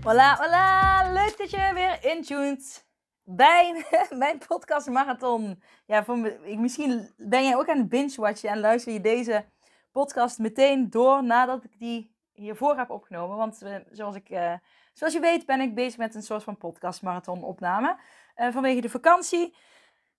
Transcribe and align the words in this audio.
Voilà, 0.00 0.36
voilà! 0.36 1.12
Leuk 1.12 1.38
dat 1.38 1.50
je 1.50 1.70
weer 1.74 2.04
intuned 2.04 2.86
bij 3.24 3.84
mijn 4.10 4.38
podcast 4.46 4.88
Marathon. 4.88 5.62
Ja, 5.86 6.04
voor 6.04 6.18
me, 6.18 6.56
misschien 6.58 7.10
ben 7.16 7.44
jij 7.44 7.56
ook 7.56 7.68
aan 7.68 7.78
het 7.78 7.88
binge-watchen 7.88 8.50
en 8.50 8.60
luister 8.60 8.92
je 8.92 9.00
deze 9.00 9.44
podcast 9.92 10.38
meteen 10.38 10.90
door 10.90 11.24
nadat 11.24 11.64
ik 11.64 11.78
die 11.78 12.14
hiervoor 12.32 12.76
heb 12.76 12.90
opgenomen. 12.90 13.36
Want 13.36 13.62
uh, 13.62 13.76
zoals, 13.90 14.16
ik, 14.16 14.30
uh, 14.30 14.54
zoals 14.92 15.12
je 15.12 15.20
weet 15.20 15.46
ben 15.46 15.60
ik 15.60 15.74
bezig 15.74 15.98
met 15.98 16.14
een 16.14 16.22
soort 16.22 16.42
van 16.42 16.56
podcast 16.56 17.02
marathon 17.02 17.42
opname 17.42 17.98
uh, 18.36 18.52
vanwege 18.52 18.80
de 18.80 18.90
vakantie. 18.90 19.56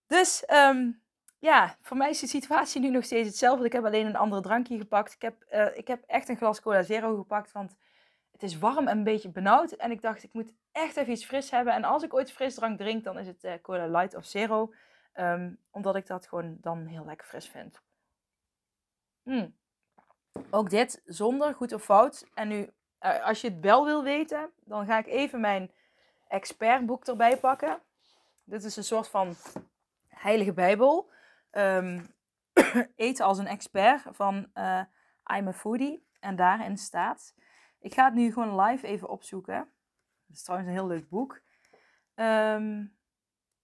Dus 0.08 0.44
um, 0.54 1.02
ja, 1.40 1.78
voor 1.82 1.98
mij 1.98 2.10
is 2.10 2.20
de 2.20 2.28
situatie 2.28 2.82
nu 2.82 2.90
nog 2.90 3.04
steeds 3.04 3.28
hetzelfde. 3.28 3.66
Ik 3.66 3.74
heb 3.74 3.86
alleen 3.86 4.06
een 4.06 4.16
andere 4.16 4.42
drankje 4.42 4.78
gepakt. 4.78 5.14
Ik 5.14 5.22
heb, 5.22 5.44
ik 5.76 5.88
heb 5.88 6.04
echt 6.08 6.30
een 6.30 6.38
glas 6.38 6.62
Cola 6.62 6.84
Zero 6.84 7.18
gepakt, 7.18 7.52
want 7.52 7.76
het 8.42 8.50
is 8.50 8.60
warm 8.60 8.88
en 8.88 8.98
een 8.98 9.04
beetje 9.04 9.30
benauwd. 9.30 9.72
En 9.72 9.92
ik 9.92 10.02
dacht, 10.02 10.24
ik 10.24 10.34
moet 10.34 10.54
echt 10.72 10.98
even 10.98 11.12
iets 11.12 11.26
fris 11.26 11.52
hebben. 11.52 11.74
En 11.74 11.84
als 11.84 12.04
ik 12.04 12.14
ooit 12.14 12.32
frisdrank 12.32 12.78
drink, 12.78 13.04
dan 13.04 13.18
is 13.18 13.28
het 13.28 13.62
Cola 13.62 13.88
Light 13.88 14.16
of 14.16 14.26
Zero. 14.26 14.74
Um, 15.16 15.60
omdat 15.72 15.96
ik 15.96 16.08
dat 16.08 16.28
gewoon 16.28 16.58
dan 16.62 16.86
heel 16.86 17.06
lekker 17.06 17.28
fris 17.28 17.50
vind. 17.50 17.82
Mm. 19.24 19.56
Ook 20.50 20.70
dit 20.70 21.02
zonder 21.06 21.56
goed 21.56 21.74
of 21.74 21.84
fout. 21.84 22.28
En 22.34 22.48
nu, 22.48 22.70
uh, 23.02 23.26
als 23.26 23.42
je 23.42 23.50
het 23.50 23.60
wel 23.60 23.86
wil 23.86 24.04
weten, 24.04 24.50
dan 24.64 24.86
ga 24.86 24.98
ik 24.98 25.08
even 25.08 25.40
mijn 25.40 25.72
expertboek 26.28 27.06
erbij 27.06 27.38
pakken. 27.38 27.80
Dit 28.44 28.64
is 28.64 28.76
een 28.76 28.84
soort 28.84 29.08
van 29.08 29.36
heilige 30.08 30.54
bijbel. 30.54 31.10
Um, 31.54 32.14
eten 32.96 33.26
als 33.26 33.38
een 33.38 33.48
expert 33.48 34.04
van 34.12 34.52
uh, 34.54 34.82
I'm 35.38 35.48
a 35.48 35.54
Foodie. 35.54 36.08
En 36.20 36.36
daarin 36.36 36.78
staat... 36.78 37.34
Ik 37.82 37.94
ga 37.94 38.06
het 38.06 38.14
nu 38.14 38.32
gewoon 38.32 38.62
live 38.62 38.88
even 38.88 39.10
opzoeken. 39.10 39.56
Het 40.28 40.36
is 40.36 40.44
trouwens 40.44 40.70
een 40.70 40.78
heel 40.78 40.88
leuk 40.88 41.10
boek. 41.10 41.42
Um, 42.16 42.98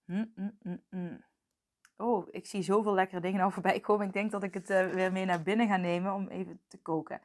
mm, 0.05 0.31
mm, 0.35 0.83
mm, 0.89 1.25
Oh, 1.97 2.27
ik 2.31 2.45
zie 2.45 2.61
zoveel 2.61 2.93
lekkere 2.93 3.21
dingen 3.21 3.41
al 3.41 3.51
voorbij 3.51 3.79
komen. 3.79 4.07
Ik 4.07 4.13
denk 4.13 4.31
dat 4.31 4.43
ik 4.43 4.53
het 4.53 4.69
uh, 4.69 4.89
weer 4.89 5.11
mee 5.11 5.25
naar 5.25 5.41
binnen 5.41 5.67
ga 5.67 5.77
nemen 5.77 6.13
om 6.13 6.27
even 6.27 6.61
te 6.67 6.81
koken. 6.81 7.21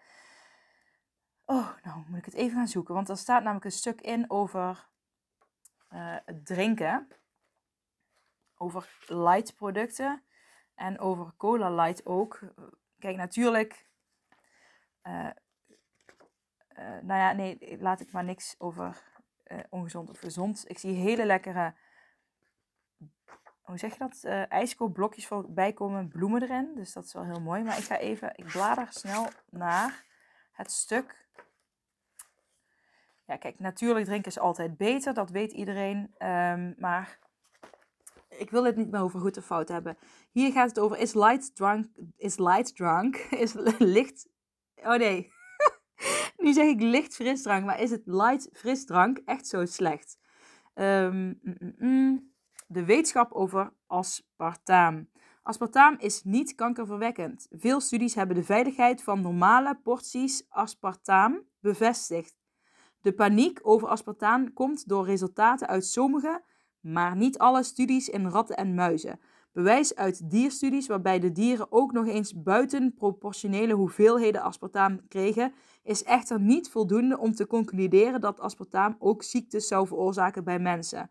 Oh, 1.44 1.68
nou 1.82 2.04
moet 2.08 2.18
ik 2.18 2.24
het 2.24 2.34
even 2.34 2.56
gaan 2.56 2.68
zoeken. 2.68 2.94
Want 2.94 3.08
er 3.08 3.16
staat 3.16 3.42
namelijk 3.42 3.64
een 3.64 3.72
stuk 3.72 4.00
in 4.00 4.30
over 4.30 4.88
uh, 5.90 6.16
het 6.24 6.46
drinken. 6.46 7.08
Over 8.54 8.98
light 9.06 9.54
producten. 9.54 10.22
En 10.74 10.98
over 10.98 11.32
cola 11.36 11.70
light 11.70 12.06
ook. 12.06 12.40
Kijk, 12.98 13.16
natuurlijk. 13.16 13.86
Uh, 15.02 15.30
nou 17.02 17.20
ja, 17.20 17.32
nee, 17.32 17.78
laat 17.80 18.00
ik 18.00 18.12
maar 18.12 18.24
niks 18.24 18.54
over 18.58 19.02
ongezond 19.68 20.10
of 20.10 20.18
gezond. 20.18 20.64
Ik 20.66 20.78
zie 20.78 20.94
hele 20.94 21.24
lekkere 21.26 21.74
hoe 23.62 23.78
zeg 23.80 23.92
je 23.92 23.98
dat? 23.98 24.20
Uh, 24.24 24.52
ijskoopblokjes 24.52 25.26
voorbij 25.26 25.72
komen, 25.72 26.08
bloemen 26.08 26.42
erin. 26.42 26.72
Dus 26.74 26.92
dat 26.92 27.04
is 27.04 27.12
wel 27.12 27.24
heel 27.24 27.40
mooi. 27.40 27.62
Maar 27.62 27.78
ik 27.78 27.84
ga 27.84 27.98
even, 27.98 28.32
ik 28.36 28.44
blader 28.44 28.86
snel 28.90 29.28
naar 29.50 30.04
het 30.52 30.70
stuk. 30.70 31.26
Ja, 33.26 33.36
kijk, 33.36 33.58
natuurlijk 33.58 34.04
drinken 34.04 34.30
is 34.30 34.38
altijd 34.38 34.76
beter. 34.76 35.14
Dat 35.14 35.30
weet 35.30 35.52
iedereen. 35.52 36.14
Um, 36.18 36.74
maar 36.78 37.18
ik 38.28 38.50
wil 38.50 38.64
het 38.64 38.76
niet 38.76 38.90
meer 38.90 39.00
over 39.00 39.20
goed 39.20 39.36
of 39.36 39.44
fout 39.44 39.68
hebben. 39.68 39.98
Hier 40.30 40.52
gaat 40.52 40.68
het 40.68 40.78
over, 40.78 40.98
is 40.98 41.14
light 41.14 41.56
drunk, 41.56 41.86
is 42.16 42.36
light 42.36 42.76
drunk, 42.76 43.16
is 43.44 43.52
licht, 43.78 44.28
oh 44.76 44.96
nee. 44.96 45.32
Nu 46.42 46.52
zeg 46.52 46.66
ik 46.66 46.80
licht 46.80 47.14
frisdrank, 47.14 47.64
maar 47.64 47.80
is 47.80 47.90
het 47.90 48.02
light 48.04 48.48
frisdrank 48.52 49.18
echt 49.24 49.46
zo 49.46 49.64
slecht? 49.64 50.18
Um, 50.74 51.38
mm, 51.42 51.56
mm, 51.58 51.74
mm 51.78 52.30
de 52.72 52.84
wetenschap 52.84 53.32
over 53.32 53.72
aspartaam. 53.86 55.08
Aspartaam 55.42 55.96
is 55.98 56.22
niet 56.24 56.54
kankerverwekkend. 56.54 57.46
Veel 57.50 57.80
studies 57.80 58.14
hebben 58.14 58.36
de 58.36 58.44
veiligheid 58.44 59.02
van 59.02 59.20
normale 59.20 59.78
porties 59.82 60.44
aspartaam 60.48 61.42
bevestigd. 61.60 62.34
De 63.00 63.12
paniek 63.12 63.58
over 63.62 63.88
aspartaam 63.88 64.52
komt 64.52 64.88
door 64.88 65.04
resultaten 65.04 65.68
uit 65.68 65.86
sommige, 65.86 66.42
maar 66.80 67.16
niet 67.16 67.38
alle 67.38 67.62
studies 67.62 68.08
in 68.08 68.26
ratten 68.26 68.56
en 68.56 68.74
muizen. 68.74 69.20
Bewijs 69.52 69.94
uit 69.94 70.30
dierstudies 70.30 70.86
waarbij 70.86 71.18
de 71.18 71.32
dieren 71.32 71.72
ook 71.72 71.92
nog 71.92 72.06
eens 72.06 72.42
buitenproportionele 72.42 73.72
hoeveelheden 73.72 74.42
aspartaam 74.42 75.08
kregen, 75.08 75.52
is 75.82 76.02
echter 76.02 76.40
niet 76.40 76.70
voldoende 76.70 77.18
om 77.18 77.34
te 77.34 77.46
concluderen 77.46 78.20
dat 78.20 78.40
aspartaam 78.40 78.96
ook 78.98 79.22
ziektes 79.22 79.66
zou 79.66 79.86
veroorzaken 79.86 80.44
bij 80.44 80.58
mensen. 80.58 81.10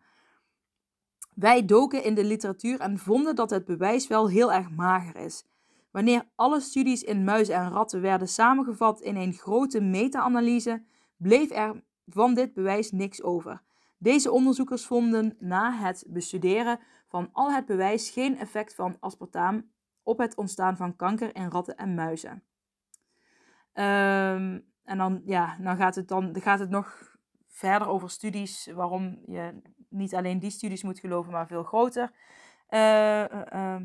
Wij 1.34 1.64
doken 1.64 2.04
in 2.04 2.14
de 2.14 2.24
literatuur 2.24 2.80
en 2.80 2.98
vonden 2.98 3.34
dat 3.34 3.50
het 3.50 3.64
bewijs 3.64 4.06
wel 4.06 4.28
heel 4.28 4.52
erg 4.52 4.70
mager 4.70 5.16
is. 5.16 5.44
Wanneer 5.90 6.28
alle 6.34 6.60
studies 6.60 7.02
in 7.02 7.24
muizen 7.24 7.54
en 7.54 7.70
ratten 7.70 8.00
werden 8.00 8.28
samengevat 8.28 9.00
in 9.00 9.16
een 9.16 9.32
grote 9.32 9.80
meta-analyse, 9.80 10.82
bleef 11.16 11.50
er 11.50 11.82
van 12.06 12.34
dit 12.34 12.52
bewijs 12.52 12.90
niks 12.90 13.22
over. 13.22 13.62
Deze 13.98 14.30
onderzoekers 14.30 14.86
vonden 14.86 15.36
na 15.38 15.72
het 15.72 16.04
bestuderen 16.08 16.80
van 17.08 17.28
al 17.32 17.52
het 17.52 17.66
bewijs 17.66 18.10
geen 18.10 18.38
effect 18.38 18.74
van 18.74 18.96
aspartaam 19.00 19.70
op 20.02 20.18
het 20.18 20.36
ontstaan 20.36 20.76
van 20.76 20.96
kanker 20.96 21.36
in 21.36 21.50
ratten 21.50 21.76
en 21.76 21.94
muizen. 21.94 22.42
Um, 23.74 24.70
en 24.84 24.98
dan, 24.98 25.22
ja, 25.24 25.56
dan, 25.60 25.76
gaat 25.76 25.94
het 25.94 26.08
dan 26.08 26.40
gaat 26.40 26.58
het 26.58 26.70
nog 26.70 27.16
verder 27.48 27.88
over 27.88 28.10
studies 28.10 28.66
waarom 28.66 29.22
je 29.26 29.62
niet 29.88 30.14
alleen 30.14 30.38
die 30.38 30.50
studies 30.50 30.82
moet 30.82 30.98
geloven, 30.98 31.32
maar 31.32 31.46
veel 31.46 31.62
groter. 31.62 32.12
Uh, 32.68 33.76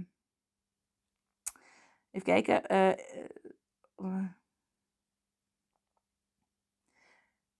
even 2.11 2.23
kijken. 2.23 2.61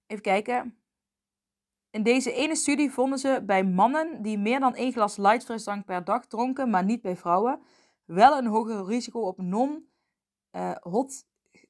even 0.07 0.21
kijken. 0.21 0.77
In 1.89 2.03
deze 2.03 2.31
ene 2.31 2.55
studie 2.55 2.91
vonden 2.91 3.19
ze 3.19 3.43
bij 3.45 3.63
mannen 3.63 4.21
die 4.21 4.37
meer 4.37 4.59
dan 4.59 4.75
één 4.75 4.91
glas 4.91 5.17
light 5.17 5.45
frisdrank 5.45 5.85
per 5.85 6.03
dag 6.03 6.25
dronken, 6.25 6.69
maar 6.69 6.83
niet 6.83 7.01
bij 7.01 7.17
vrouwen, 7.17 7.61
wel 8.05 8.37
een 8.37 8.45
hoger 8.45 8.85
risico 8.85 9.19
op 9.19 9.37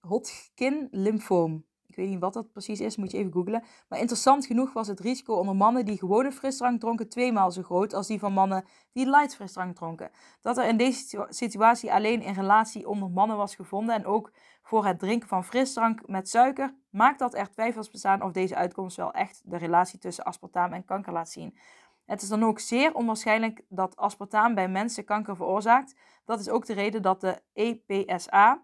non-Hodgkin 0.01 0.87
lymfoom 0.91 1.65
weet 1.97 2.09
niet 2.09 2.19
wat 2.19 2.33
dat 2.33 2.51
precies 2.51 2.79
is, 2.79 2.95
moet 2.95 3.11
je 3.11 3.17
even 3.17 3.31
googlen. 3.31 3.63
Maar 3.89 3.99
interessant 3.99 4.45
genoeg 4.45 4.73
was 4.73 4.87
het 4.87 4.99
risico 4.99 5.33
onder 5.33 5.55
mannen 5.55 5.85
die 5.85 5.97
gewone 5.97 6.31
frisdrank 6.31 6.79
dronken 6.79 7.09
tweemaal 7.09 7.51
zo 7.51 7.61
groot 7.61 7.93
als 7.93 8.07
die 8.07 8.19
van 8.19 8.33
mannen 8.33 8.65
die 8.91 9.09
light 9.09 9.35
frisdrank 9.35 9.75
dronken. 9.75 10.11
Dat 10.41 10.57
er 10.57 10.67
in 10.67 10.77
deze 10.77 11.27
situatie 11.29 11.93
alleen 11.93 12.27
een 12.27 12.33
relatie 12.33 12.87
onder 12.87 13.09
mannen 13.09 13.37
was 13.37 13.55
gevonden 13.55 13.95
en 13.95 14.05
ook 14.05 14.31
voor 14.61 14.85
het 14.85 14.99
drinken 14.99 15.27
van 15.27 15.43
frisdrank 15.43 16.07
met 16.07 16.29
suiker, 16.29 16.75
maakt 16.89 17.19
dat 17.19 17.35
er 17.35 17.49
twijfels 17.49 17.89
bestaan 17.89 18.21
of 18.21 18.31
deze 18.31 18.55
uitkomst 18.55 18.97
wel 18.97 19.11
echt 19.11 19.41
de 19.45 19.57
relatie 19.57 19.99
tussen 19.99 20.23
aspartaam 20.23 20.73
en 20.73 20.85
kanker 20.85 21.13
laat 21.13 21.29
zien. 21.29 21.57
Het 22.05 22.21
is 22.21 22.29
dan 22.29 22.43
ook 22.43 22.59
zeer 22.59 22.93
onwaarschijnlijk 22.93 23.61
dat 23.69 23.95
aspartaam 23.95 24.55
bij 24.55 24.69
mensen 24.69 25.05
kanker 25.05 25.35
veroorzaakt. 25.35 25.95
Dat 26.25 26.39
is 26.39 26.49
ook 26.49 26.65
de 26.65 26.73
reden 26.73 27.01
dat 27.01 27.21
de 27.21 27.41
EPSA, 27.53 28.63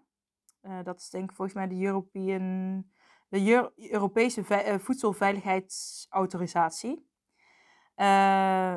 uh, 0.66 0.78
dat 0.82 1.00
is 1.00 1.10
denk 1.10 1.30
ik 1.30 1.36
volgens 1.36 1.56
mij 1.56 1.68
de 1.68 1.84
European 1.84 2.92
de 3.28 3.72
Europese 3.76 4.44
uh, 4.48 4.78
Voedselveiligheidsautorisatie. 4.78 7.12
Uh, 7.96 8.76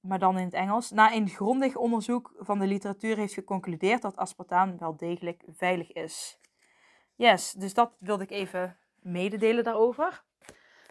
maar 0.00 0.18
dan 0.18 0.38
in 0.38 0.44
het 0.44 0.54
Engels. 0.54 0.90
Na 0.90 1.12
een 1.12 1.28
grondig 1.28 1.76
onderzoek 1.76 2.34
van 2.38 2.58
de 2.58 2.66
literatuur 2.66 3.16
heeft 3.16 3.34
geconcludeerd 3.34 4.02
dat 4.02 4.16
aspartaam 4.16 4.78
wel 4.78 4.96
degelijk 4.96 5.42
veilig 5.46 5.92
is. 5.92 6.40
Yes, 7.14 7.52
dus 7.52 7.74
dat 7.74 7.96
wilde 7.98 8.22
ik 8.22 8.30
even 8.30 8.78
mededelen 8.94 9.64
daarover. 9.64 10.24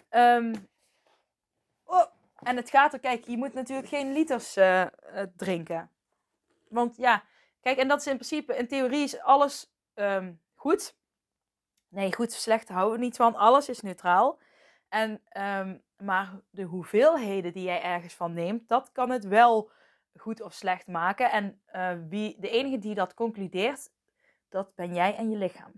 Um, 0.10 0.69
oh, 1.84 2.06
en 2.36 2.56
het 2.56 2.69
gaat 2.69 2.94
er, 2.94 3.00
kijk, 3.00 3.25
je 3.25 3.38
moet 3.38 3.54
natuurlijk 3.54 3.88
geen 3.88 4.13
liters 4.13 4.57
drinken. 5.36 5.92
Want 6.68 6.98
ja, 6.98 7.24
kijk, 7.62 7.78
en 7.78 7.88
dat 7.88 8.00
is 8.00 8.07
in 8.07 8.16
principe, 8.16 8.56
in 8.56 8.68
theorie 8.68 9.04
is 9.04 9.19
alles 9.19 9.72
um, 10.00 10.42
goed. 10.56 10.98
Nee, 11.88 12.13
goed 12.13 12.28
of 12.28 12.34
slecht 12.34 12.69
houden 12.69 13.00
we 13.00 13.06
niet 13.06 13.16
van. 13.16 13.36
Alles 13.36 13.69
is 13.69 13.81
neutraal. 13.81 14.40
En, 14.90 15.22
ehm, 15.30 15.78
maar 15.98 16.42
de 16.50 16.63
hoeveelheden 16.63 17.54
die 17.54 17.63
jij 17.63 17.81
ergens 17.81 18.13
van 18.13 18.34
neemt, 18.34 18.68
dat 18.68 18.92
kan 18.92 19.10
het 19.10 19.28
wel 19.28 19.72
goed 20.16 20.42
of 20.42 20.54
slecht 20.54 20.88
maken. 20.88 21.31
En 21.31 21.62
uh, 21.75 21.92
wie, 22.10 22.36
de 22.40 22.50
enige 22.50 22.80
die 22.80 22.96
dat 22.96 23.13
concludeert, 23.13 23.92
dat 24.50 24.75
ben 24.75 24.94
jij 24.94 25.16
en 25.16 25.30
je 25.30 25.38
lichaam. 25.38 25.72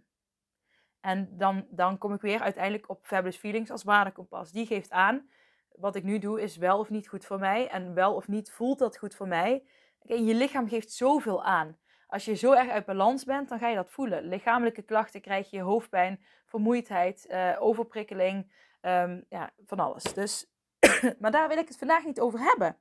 En 0.99 1.37
dan, 1.37 1.67
dan 1.69 1.97
kom 1.97 2.13
ik 2.13 2.21
weer 2.21 2.39
uiteindelijk 2.41 2.89
op 2.89 3.05
Fabulous 3.05 3.37
Feelings 3.37 3.69
als 3.69 3.83
waardekompas. 3.83 4.51
Die 4.51 4.65
geeft 4.65 4.91
aan, 4.91 5.29
wat 5.75 5.95
ik 5.95 6.03
nu 6.03 6.19
doe 6.19 6.41
is 6.41 6.57
wel 6.57 6.79
of 6.79 6.89
niet 6.89 7.07
goed 7.07 7.25
voor 7.25 7.39
mij. 7.39 7.67
En 7.67 7.93
wel 7.93 8.15
of 8.15 8.27
niet 8.27 8.51
voelt 8.51 8.79
dat 8.79 8.97
goed 8.97 9.15
voor 9.15 9.27
mij. 9.27 9.63
Je 10.01 10.35
lichaam 10.35 10.67
geeft 10.67 10.91
zoveel 10.91 11.43
aan. 11.43 11.77
Als 12.11 12.25
je 12.25 12.35
zo 12.35 12.51
erg 12.53 12.69
uit 12.69 12.85
balans 12.85 13.23
bent, 13.23 13.49
dan 13.49 13.59
ga 13.59 13.67
je 13.67 13.75
dat 13.75 13.91
voelen. 13.91 14.23
Lichamelijke 14.23 14.81
klachten 14.81 15.21
krijg 15.21 15.49
je, 15.49 15.61
hoofdpijn, 15.61 16.23
vermoeidheid, 16.45 17.25
uh, 17.29 17.55
overprikkeling, 17.59 18.51
um, 18.81 19.25
ja, 19.29 19.53
van 19.65 19.79
alles. 19.79 20.03
Dus, 20.03 20.51
maar 21.19 21.31
daar 21.31 21.47
wil 21.47 21.57
ik 21.57 21.67
het 21.67 21.77
vandaag 21.77 22.05
niet 22.05 22.19
over 22.19 22.39
hebben. 22.39 22.77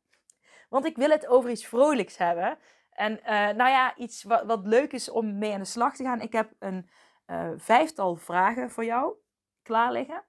Want 0.69 0.85
ik 0.85 0.97
wil 0.97 1.11
het 1.11 1.27
over 1.27 1.51
iets 1.51 1.67
vrolijks 1.67 2.17
hebben. 2.17 2.59
En 2.91 3.13
uh, 3.13 3.27
nou 3.29 3.71
ja, 3.71 3.97
iets 3.97 4.23
wat, 4.23 4.45
wat, 4.45 4.67
leuk 4.67 4.93
is 4.93 5.11
om 5.11 5.39
mee 5.39 5.53
aan 5.53 5.61
de 5.61 5.65
slag 5.65 5.97
te 5.97 6.05
gaan. 6.05 6.21
Ik 6.21 6.33
heb 6.33 6.53
een 6.59 6.91
uh, 7.27 7.51
vijftal 7.57 8.17
vragen 8.17 8.71
voor 8.71 8.85
jou 8.85 9.15
klaar 9.63 9.93
liggen. 9.93 10.25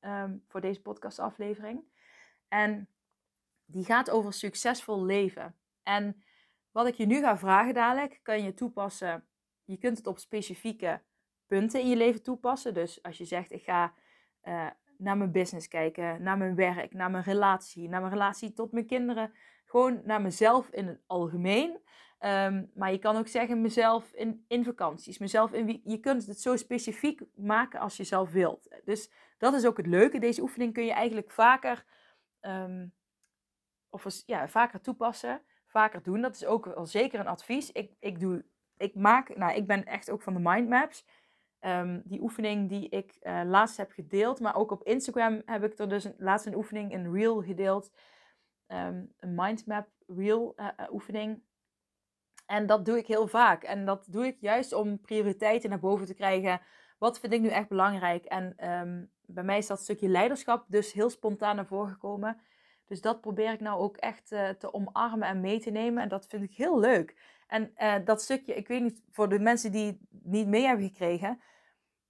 Um, 0.00 0.44
voor 0.48 0.60
deze 0.60 0.82
podcastaflevering. 0.82 1.84
En 2.48 2.88
die 3.64 3.84
gaat 3.84 4.10
over 4.10 4.32
succesvol 4.32 5.04
leven. 5.04 5.56
En 5.82 6.22
wat 6.72 6.86
ik 6.86 6.94
je 6.94 7.06
nu 7.06 7.20
ga 7.20 7.38
vragen 7.38 7.74
dadelijk, 7.74 8.20
kan 8.22 8.42
je 8.42 8.54
toepassen. 8.54 9.24
Je 9.64 9.76
kunt 9.76 9.96
het 9.96 10.06
op 10.06 10.18
specifieke 10.18 11.02
punten 11.46 11.80
in 11.80 11.88
je 11.88 11.96
leven 11.96 12.22
toepassen. 12.22 12.74
Dus 12.74 13.02
als 13.02 13.18
je 13.18 13.24
zegt, 13.24 13.52
ik 13.52 13.62
ga 13.62 13.94
uh, 14.44 14.66
naar 14.96 15.16
mijn 15.16 15.32
business 15.32 15.68
kijken, 15.68 16.22
naar 16.22 16.38
mijn 16.38 16.54
werk, 16.54 16.92
naar 16.92 17.10
mijn 17.10 17.24
relatie, 17.24 17.88
naar 17.88 18.00
mijn 18.00 18.12
relatie 18.12 18.52
tot 18.52 18.72
mijn 18.72 18.86
kinderen. 18.86 19.32
Gewoon 19.64 20.00
naar 20.04 20.22
mezelf 20.22 20.68
in 20.68 20.86
het 20.86 21.02
algemeen. 21.06 21.80
Um, 22.20 22.70
maar 22.74 22.92
je 22.92 22.98
kan 22.98 23.16
ook 23.16 23.28
zeggen 23.28 23.60
mezelf 23.60 24.12
in, 24.12 24.44
in 24.48 24.64
vakanties, 24.64 25.18
mezelf 25.18 25.52
in. 25.52 25.80
Je 25.84 25.98
kunt 25.98 26.26
het 26.26 26.40
zo 26.40 26.56
specifiek 26.56 27.22
maken 27.34 27.80
als 27.80 27.96
je 27.96 28.04
zelf 28.04 28.30
wilt. 28.30 28.80
Dus 28.84 29.12
dat 29.38 29.54
is 29.54 29.66
ook 29.66 29.76
het 29.76 29.86
leuke. 29.86 30.18
Deze 30.18 30.42
oefening 30.42 30.72
kun 30.72 30.84
je 30.84 30.92
eigenlijk 30.92 31.30
vaker, 31.30 31.84
um, 32.40 32.92
of 33.88 34.06
ja, 34.26 34.48
vaker 34.48 34.80
toepassen, 34.80 35.42
vaker 35.70 36.02
doen. 36.02 36.20
Dat 36.20 36.34
is 36.34 36.44
ook 36.44 36.64
wel 36.64 36.86
zeker 36.86 37.20
een 37.20 37.26
advies. 37.26 37.72
Ik, 37.72 37.92
ik, 38.00 38.20
doe, 38.20 38.44
ik 38.76 38.94
maak, 38.94 39.36
nou, 39.36 39.54
ik 39.54 39.66
ben 39.66 39.84
echt 39.84 40.10
ook 40.10 40.22
van 40.22 40.34
de 40.34 40.40
mindmaps. 40.42 41.06
Um, 41.60 42.02
die 42.04 42.20
oefening 42.20 42.68
die 42.68 42.88
ik 42.88 43.16
uh, 43.20 43.40
laatst 43.44 43.76
heb 43.76 43.92
gedeeld, 43.92 44.40
maar 44.40 44.56
ook 44.56 44.70
op 44.70 44.82
Instagram 44.82 45.42
heb 45.44 45.64
ik 45.64 45.78
er 45.78 45.88
dus 45.88 46.08
laatst 46.18 46.46
een 46.46 46.54
oefening, 46.54 46.94
een 46.94 47.12
reel 47.12 47.42
gedeeld. 47.42 47.92
Um, 48.66 49.12
een 49.18 49.34
mindmap 49.34 49.88
reel 50.06 50.54
uh, 50.56 50.68
oefening. 50.90 51.42
En 52.46 52.66
dat 52.66 52.84
doe 52.84 52.98
ik 52.98 53.06
heel 53.06 53.28
vaak. 53.28 53.62
En 53.62 53.84
dat 53.84 54.06
doe 54.08 54.26
ik 54.26 54.36
juist 54.40 54.72
om 54.72 55.00
prioriteiten 55.00 55.70
naar 55.70 55.80
boven 55.80 56.06
te 56.06 56.14
krijgen. 56.14 56.60
Wat 56.98 57.20
vind 57.20 57.32
ik 57.32 57.40
nu 57.40 57.48
echt 57.48 57.68
belangrijk? 57.68 58.24
En 58.24 58.70
um, 58.70 59.10
bij 59.20 59.44
mij 59.44 59.58
is 59.58 59.66
dat 59.66 59.80
stukje 59.80 60.08
leiderschap 60.08 60.64
dus 60.68 60.92
heel 60.92 61.10
spontaan 61.10 61.56
naar 61.56 61.66
voren 61.66 61.92
gekomen. 61.92 62.40
Dus 62.90 63.00
dat 63.00 63.20
probeer 63.20 63.52
ik 63.52 63.60
nou 63.60 63.80
ook 63.80 63.96
echt 63.96 64.32
uh, 64.32 64.48
te 64.48 64.72
omarmen 64.72 65.28
en 65.28 65.40
mee 65.40 65.60
te 65.60 65.70
nemen. 65.70 66.02
En 66.02 66.08
dat 66.08 66.26
vind 66.26 66.42
ik 66.42 66.54
heel 66.54 66.80
leuk. 66.80 67.16
En 67.46 67.72
uh, 67.76 67.94
dat 68.04 68.22
stukje, 68.22 68.54
ik 68.54 68.68
weet 68.68 68.82
niet, 68.82 69.02
voor 69.10 69.28
de 69.28 69.38
mensen 69.38 69.72
die 69.72 69.86
het 69.86 69.98
niet 70.10 70.46
mee 70.46 70.66
hebben 70.66 70.86
gekregen. 70.86 71.40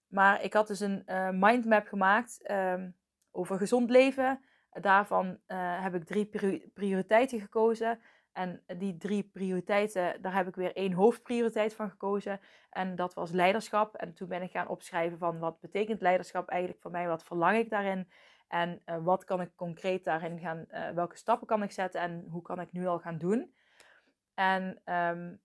Maar 0.07 0.43
ik 0.43 0.53
had 0.53 0.67
dus 0.67 0.81
een 0.81 1.03
uh, 1.07 1.31
mindmap 1.31 1.87
gemaakt 1.87 2.51
um, 2.51 2.97
over 3.31 3.59
gezond 3.59 3.91
leven. 3.91 4.41
Daarvan 4.71 5.39
heb 5.81 5.95
ik 5.95 6.05
drie 6.05 6.27
prioriteiten 6.75 7.41
gekozen. 7.41 8.01
En 8.33 8.63
die 8.79 8.97
drie 8.97 9.31
prioriteiten, 9.33 10.23
daar 10.23 10.35
heb 10.35 10.49
ik 10.49 10.55
weer 10.55 10.77
één 10.77 10.93
hoofdprioriteit 10.93 11.75
van 11.75 11.91
gekozen. 11.91 12.41
En 12.71 12.97
dat 12.97 13.15
was 13.15 13.31
leiderschap. 13.31 13.95
En 13.95 14.15
toen 14.15 14.29
ben 14.29 14.43
ik 14.43 14.51
gaan 14.51 14.69
opschrijven 14.69 15.19
van 15.19 15.39
wat 15.39 15.61
betekent 15.61 16.01
leiderschap 16.01 16.49
eigenlijk 16.49 16.83
voor 16.83 16.91
mij? 16.91 17.07
Wat 17.07 17.25
verlang 17.25 17.57
ik 17.57 17.71
daarin? 17.71 18.09
En 18.51 18.83
uh, 18.87 18.97
wat 19.05 19.25
kan 19.25 19.41
ik 19.41 19.57
concreet 19.57 20.05
daarin 20.05 20.39
gaan, 20.39 20.65
uh, 20.69 20.91
welke 20.91 21.17
stappen 21.17 21.47
kan 21.47 21.63
ik 21.63 21.73
zetten 21.73 22.01
en 22.01 22.27
hoe 22.31 22.43
kan 22.43 22.61
ik 22.61 22.73
nu 22.73 22.87
al 22.87 22.99
gaan 22.99 23.19
doen? 23.19 23.55
En 24.35 24.63
um, 24.85 25.41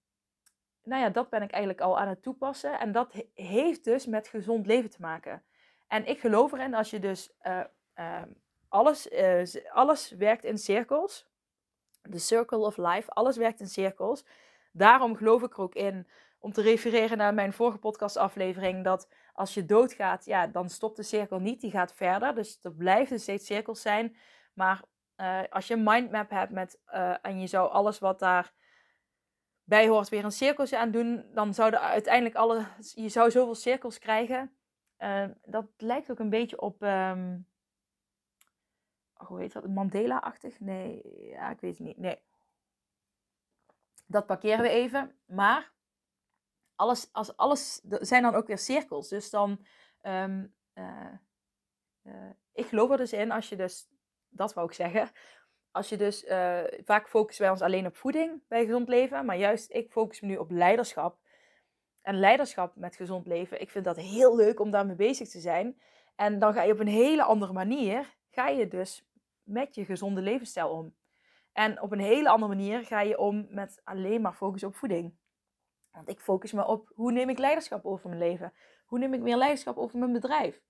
nou 0.83 1.01
ja, 1.01 1.09
dat 1.09 1.29
ben 1.29 1.41
ik 1.41 1.51
eigenlijk 1.51 1.83
al 1.83 1.99
aan 1.99 2.07
het 2.07 2.21
toepassen. 2.21 2.79
En 2.79 2.91
dat 2.91 3.13
he 3.13 3.27
heeft 3.33 3.83
dus 3.83 4.05
met 4.05 4.27
gezond 4.27 4.65
leven 4.65 4.89
te 4.89 5.01
maken. 5.01 5.43
En 5.87 6.05
ik 6.05 6.19
geloof 6.19 6.51
erin 6.51 6.73
als 6.73 6.89
je 6.89 6.99
dus 6.99 7.33
uh, 7.43 8.21
alles, 8.67 9.09
alles 9.71 10.09
werkt 10.11 10.43
in 10.43 10.57
cirkels 10.57 11.27
The 12.11 12.19
Circle 12.19 12.57
of 12.57 12.77
Life. 12.77 13.09
Alles 13.09 13.37
werkt 13.37 13.59
in 13.59 13.67
cirkels. 13.67 14.25
Daarom 14.71 15.15
geloof 15.15 15.43
ik 15.43 15.53
er 15.53 15.63
ook 15.63 15.75
in, 15.75 16.07
om 16.45 16.51
te 16.51 16.61
refereren 16.61 17.17
naar 17.17 17.33
mijn 17.33 17.53
vorige 17.53 17.77
podcastaflevering, 17.77 18.83
dat 18.83 19.09
als 19.33 19.53
je 19.53 19.65
doodgaat, 19.65 20.25
ja, 20.25 20.47
dan 20.47 20.69
stopt 20.69 20.95
de 20.95 21.03
cirkel 21.03 21.39
niet, 21.39 21.61
die 21.61 21.71
gaat 21.71 21.93
verder. 21.93 22.35
Dus 22.35 22.59
er 22.61 22.73
blijven 22.73 23.19
steeds 23.19 23.45
cirkels 23.45 23.81
zijn. 23.81 24.15
Maar 24.53 24.83
uh, 25.17 25.43
als 25.49 25.67
je 25.67 25.73
een 25.73 25.83
mindmap 25.83 26.29
hebt 26.29 26.51
met, 26.51 26.79
uh, 26.93 27.15
en 27.21 27.39
je 27.39 27.47
zou 27.47 27.71
alles 27.71 27.99
wat 27.99 28.19
daar 28.19 28.53
bij 29.63 29.87
hoort 29.87 30.09
weer 30.09 30.23
een 30.23 30.31
cirkeltje 30.31 30.77
aan 30.77 30.91
doen, 30.91 31.25
dan 31.33 31.53
zouden 31.53 31.81
uiteindelijk 31.81 32.35
alle, 32.35 32.65
je 32.93 33.09
zou 33.09 33.31
zoveel 33.31 33.55
cirkels 33.55 33.99
krijgen. 33.99 34.55
Uh, 34.99 35.25
dat 35.43 35.65
lijkt 35.77 36.11
ook 36.11 36.19
een 36.19 36.29
beetje 36.29 36.61
op, 36.61 36.81
um, 36.81 37.47
hoe 39.13 39.39
heet 39.39 39.53
dat, 39.53 39.67
Mandela-achtig? 39.67 40.59
Nee, 40.59 41.01
ja, 41.29 41.49
ik 41.49 41.59
weet 41.59 41.77
het 41.77 41.87
niet. 41.87 41.97
Nee. 41.97 42.19
Dat 44.05 44.25
parkeren 44.25 44.61
we 44.61 44.69
even. 44.69 45.15
Maar 45.25 45.73
alles, 46.75 47.09
als 47.11 47.37
alles 47.37 47.81
zijn 47.83 48.21
dan 48.21 48.35
ook 48.35 48.47
weer 48.47 48.57
cirkels. 48.57 49.09
Dus 49.09 49.29
dan, 49.29 49.65
um, 50.01 50.53
uh, 50.73 51.13
uh, 52.03 52.29
ik 52.53 52.65
geloof 52.65 52.91
er 52.91 52.97
dus 52.97 53.13
in 53.13 53.31
als 53.31 53.49
je 53.49 53.55
dus, 53.55 53.87
dat 54.29 54.53
wou 54.53 54.67
ik 54.67 54.73
zeggen. 54.73 55.11
Als 55.71 55.89
je 55.89 55.97
dus, 55.97 56.23
uh, 56.23 56.63
vaak 56.85 57.09
focussen 57.09 57.43
wij 57.43 57.51
ons 57.51 57.61
alleen 57.61 57.85
op 57.85 57.97
voeding 57.97 58.43
bij 58.47 58.65
gezond 58.65 58.87
leven. 58.87 59.25
Maar 59.25 59.37
juist, 59.37 59.71
ik 59.71 59.91
focus 59.91 60.21
me 60.21 60.27
nu 60.27 60.37
op 60.37 60.51
leiderschap. 60.51 61.17
En 62.01 62.19
leiderschap 62.19 62.75
met 62.75 62.95
gezond 62.95 63.27
leven. 63.27 63.61
Ik 63.61 63.69
vind 63.69 63.85
dat 63.85 63.95
heel 63.95 64.35
leuk 64.35 64.59
om 64.59 64.71
daarmee 64.71 64.95
bezig 64.95 65.29
te 65.29 65.39
zijn. 65.39 65.81
En 66.15 66.39
dan 66.39 66.53
ga 66.53 66.63
je 66.63 66.73
op 66.73 66.79
een 66.79 66.87
hele 66.87 67.23
andere 67.23 67.53
manier, 67.53 68.15
ga 68.29 68.47
je 68.47 68.67
dus 68.67 69.05
met 69.43 69.75
je 69.75 69.85
gezonde 69.85 70.21
levensstijl 70.21 70.69
om. 70.69 70.95
En 71.51 71.81
op 71.81 71.91
een 71.91 71.99
hele 71.99 72.29
andere 72.29 72.55
manier 72.55 72.85
ga 72.85 73.01
je 73.01 73.17
om 73.17 73.47
met 73.49 73.81
alleen 73.83 74.21
maar 74.21 74.33
focus 74.33 74.63
op 74.63 74.75
voeding. 74.75 75.17
Want 75.95 76.09
ik 76.09 76.19
focus 76.19 76.51
me 76.51 76.67
op 76.67 76.91
hoe 76.95 77.11
neem 77.11 77.29
ik 77.29 77.37
leiderschap 77.37 77.85
over 77.85 78.09
mijn 78.09 78.21
leven? 78.21 78.53
Hoe 78.85 78.99
neem 78.99 79.13
ik 79.13 79.21
meer 79.21 79.37
leiderschap 79.37 79.77
over 79.77 79.99
mijn 79.99 80.11
bedrijf? 80.11 80.61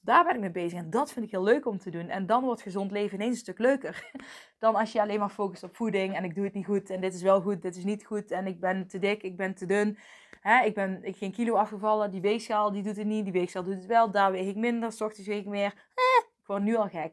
Daar 0.00 0.24
ben 0.24 0.34
ik 0.34 0.40
mee 0.40 0.50
bezig 0.50 0.78
en 0.78 0.90
dat 0.90 1.12
vind 1.12 1.24
ik 1.24 1.30
heel 1.30 1.42
leuk 1.42 1.66
om 1.66 1.78
te 1.78 1.90
doen. 1.90 2.08
En 2.08 2.26
dan 2.26 2.44
wordt 2.44 2.62
gezond 2.62 2.90
leven 2.90 3.14
ineens 3.14 3.34
een 3.34 3.40
stuk 3.40 3.58
leuker 3.58 4.10
dan 4.58 4.74
als 4.74 4.92
je 4.92 5.00
alleen 5.00 5.18
maar 5.18 5.28
focust 5.28 5.62
op 5.62 5.76
voeding 5.76 6.14
en 6.14 6.24
ik 6.24 6.34
doe 6.34 6.44
het 6.44 6.54
niet 6.54 6.66
goed 6.66 6.90
en 6.90 7.00
dit 7.00 7.14
is 7.14 7.22
wel 7.22 7.40
goed, 7.40 7.62
dit 7.62 7.76
is 7.76 7.84
niet 7.84 8.06
goed 8.06 8.30
en 8.30 8.46
ik 8.46 8.60
ben 8.60 8.86
te 8.86 8.98
dik, 8.98 9.22
ik 9.22 9.36
ben 9.36 9.54
te 9.54 9.66
dun. 9.66 9.98
Hè, 10.40 10.64
ik 10.64 10.74
ben 10.74 11.04
ik 11.04 11.16
geen 11.16 11.32
kilo 11.32 11.54
afgevallen, 11.54 12.10
die 12.10 12.20
weegschaal 12.20 12.72
die 12.72 12.82
doet 12.82 12.96
het 12.96 13.06
niet, 13.06 13.24
die 13.24 13.32
weegschaal 13.32 13.64
doet 13.64 13.74
het 13.74 13.86
wel, 13.86 14.10
daar 14.10 14.32
weeg 14.32 14.48
ik 14.48 14.56
minder, 14.56 14.92
s 14.92 15.00
ochtends 15.00 15.28
weeg 15.28 15.40
ik 15.40 15.46
meer. 15.46 15.72
Eh, 15.94 16.24
ik 16.40 16.46
word 16.46 16.62
nu 16.62 16.76
al 16.76 16.88
gek 16.88 17.12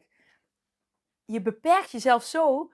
je 1.24 1.42
beperkt 1.42 1.90
jezelf 1.90 2.22
zo. 2.22 2.72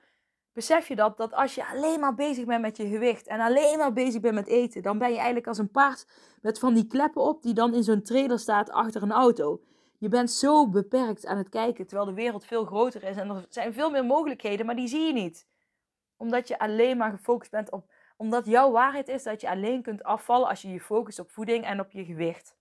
Besef 0.61 0.89
je 0.89 0.97
dat, 0.97 1.17
dat 1.17 1.33
als 1.33 1.55
je 1.55 1.67
alleen 1.67 2.01
maar 2.01 2.15
bezig 2.15 2.45
bent 2.45 2.61
met 2.61 2.77
je 2.77 2.89
gewicht 2.89 3.27
en 3.27 3.41
alleen 3.41 3.79
maar 3.79 3.93
bezig 3.93 4.21
bent 4.21 4.35
met 4.35 4.47
eten, 4.47 4.83
dan 4.83 4.99
ben 4.99 5.09
je 5.09 5.17
eigenlijk 5.17 5.47
als 5.47 5.59
een 5.59 5.71
paard 5.71 6.07
met 6.43 6.59
van 6.59 6.75
die 6.75 6.87
kleppen 6.87 7.23
op 7.23 7.43
die 7.43 7.55
dan 7.55 7.75
in 7.75 7.83
zo'n 7.83 8.03
trailer 8.03 8.39
staat 8.39 8.71
achter 8.71 9.03
een 9.03 9.13
auto. 9.13 9.61
Je 9.99 10.09
bent 10.09 10.31
zo 10.31 10.69
beperkt 10.69 11.27
aan 11.27 11.37
het 11.39 11.49
kijken, 11.49 11.87
terwijl 11.87 12.09
de 12.09 12.15
wereld 12.15 12.45
veel 12.45 12.65
groter 12.65 13.03
is 13.03 13.17
en 13.17 13.29
er 13.29 13.47
zijn 13.49 13.73
veel 13.73 13.91
meer 13.91 14.05
mogelijkheden, 14.05 14.67
maar 14.67 14.77
die 14.77 14.89
zie 14.89 15.07
je 15.07 15.13
niet. 15.13 15.47
Omdat 16.17 16.49
je 16.49 16.59
alleen 16.59 16.97
maar 16.97 17.11
gefocust 17.11 17.51
bent 17.51 17.71
op, 17.71 17.93
omdat 18.17 18.47
jouw 18.47 18.71
waarheid 18.71 19.09
is 19.09 19.23
dat 19.23 19.41
je 19.41 19.51
alleen 19.51 19.83
kunt 19.83 20.03
afvallen 20.03 20.49
als 20.49 20.63
je 20.63 20.69
je 20.69 20.81
focust 20.81 21.19
op 21.19 21.31
voeding 21.31 21.65
en 21.65 21.81
op 21.81 21.91
je 21.91 22.05
gewicht. 22.05 22.57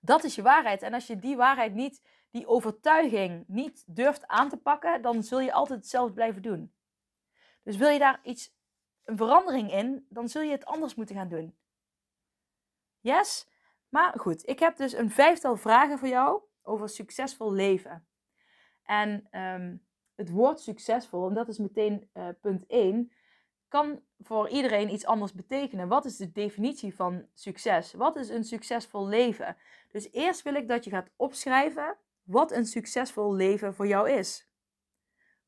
Dat 0.00 0.24
is 0.24 0.34
je 0.34 0.42
waarheid. 0.42 0.82
En 0.82 0.94
als 0.94 1.06
je 1.06 1.18
die 1.18 1.36
waarheid 1.36 1.74
niet 1.74 2.02
die 2.30 2.46
overtuiging 2.46 3.44
niet 3.46 3.84
durft 3.86 4.26
aan 4.26 4.48
te 4.48 4.56
pakken, 4.56 5.02
dan 5.02 5.22
zul 5.22 5.40
je 5.40 5.52
altijd 5.52 5.78
hetzelfde 5.78 6.14
blijven 6.14 6.42
doen. 6.42 6.72
Dus 7.62 7.76
wil 7.76 7.88
je 7.88 7.98
daar 7.98 8.20
iets, 8.22 8.54
een 9.04 9.16
verandering 9.16 9.72
in, 9.72 10.06
dan 10.08 10.28
zul 10.28 10.42
je 10.42 10.50
het 10.50 10.64
anders 10.64 10.94
moeten 10.94 11.16
gaan 11.16 11.28
doen. 11.28 11.56
Yes? 13.00 13.48
Maar 13.88 14.18
goed, 14.18 14.48
ik 14.48 14.58
heb 14.58 14.76
dus 14.76 14.92
een 14.92 15.10
vijftal 15.10 15.56
vragen 15.56 15.98
voor 15.98 16.08
jou 16.08 16.42
over 16.62 16.88
succesvol 16.88 17.52
leven. 17.52 18.06
En 18.82 19.28
um, 19.40 19.86
het 20.14 20.30
woord 20.30 20.60
succesvol, 20.60 21.28
en 21.28 21.34
dat 21.34 21.48
is 21.48 21.58
meteen 21.58 22.10
uh, 22.14 22.28
punt 22.40 22.66
1, 22.66 23.12
kan 23.68 24.02
voor 24.18 24.48
iedereen 24.48 24.92
iets 24.92 25.04
anders 25.04 25.32
betekenen. 25.32 25.88
Wat 25.88 26.04
is 26.04 26.16
de 26.16 26.32
definitie 26.32 26.94
van 26.94 27.26
succes? 27.34 27.92
Wat 27.92 28.16
is 28.16 28.28
een 28.28 28.44
succesvol 28.44 29.06
leven? 29.06 29.56
Dus 29.88 30.12
eerst 30.12 30.42
wil 30.42 30.54
ik 30.54 30.68
dat 30.68 30.84
je 30.84 30.90
gaat 30.90 31.10
opschrijven 31.16 31.96
wat 32.30 32.52
een 32.52 32.66
succesvol 32.66 33.34
leven 33.34 33.74
voor 33.74 33.86
jou 33.86 34.10
is. 34.10 34.50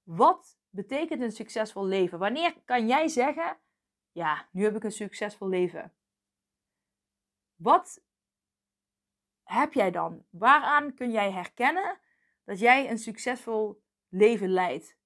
Wat 0.02 0.58
betekent 0.68 1.22
een 1.22 1.32
succesvol 1.32 1.86
leven? 1.86 2.18
Wanneer 2.18 2.62
kan 2.64 2.86
jij 2.86 3.08
zeggen: 3.08 3.58
Ja, 4.12 4.48
nu 4.52 4.64
heb 4.64 4.76
ik 4.76 4.84
een 4.84 4.92
succesvol 4.92 5.48
leven? 5.48 5.94
Wat 7.54 8.04
heb 9.42 9.72
jij 9.72 9.90
dan? 9.90 10.26
Waaraan 10.30 10.94
kun 10.94 11.10
jij 11.10 11.32
herkennen 11.32 12.00
dat 12.44 12.58
jij 12.58 12.90
een 12.90 12.98
succesvol 12.98 13.82
leven 14.08 14.48
leidt? 14.48 15.00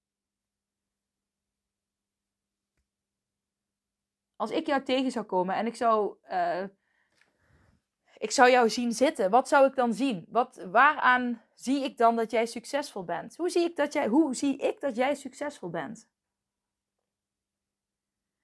Als 4.36 4.50
ik 4.50 4.66
jou 4.66 4.82
tegen 4.82 5.10
zou 5.10 5.24
komen 5.24 5.54
en 5.54 5.66
ik 5.66 5.74
zou, 5.74 6.16
uh, 6.30 6.64
ik 8.18 8.30
zou 8.30 8.50
jou 8.50 8.70
zien 8.70 8.92
zitten, 8.92 9.30
wat 9.30 9.48
zou 9.48 9.66
ik 9.66 9.74
dan 9.74 9.94
zien? 9.94 10.26
Wat, 10.28 10.66
waaraan 10.70 11.42
zie 11.54 11.84
ik 11.84 11.96
dan 11.96 12.16
dat 12.16 12.30
jij 12.30 12.46
succesvol 12.46 13.04
bent? 13.04 13.36
Hoe 13.36 13.48
zie 13.48 13.64
ik 13.64 13.76
dat 13.76 13.92
jij, 13.92 14.06
hoe 14.06 14.34
zie 14.34 14.56
ik 14.56 14.80
dat 14.80 14.96
jij 14.96 15.14
succesvol 15.14 15.70
bent? 15.70 16.08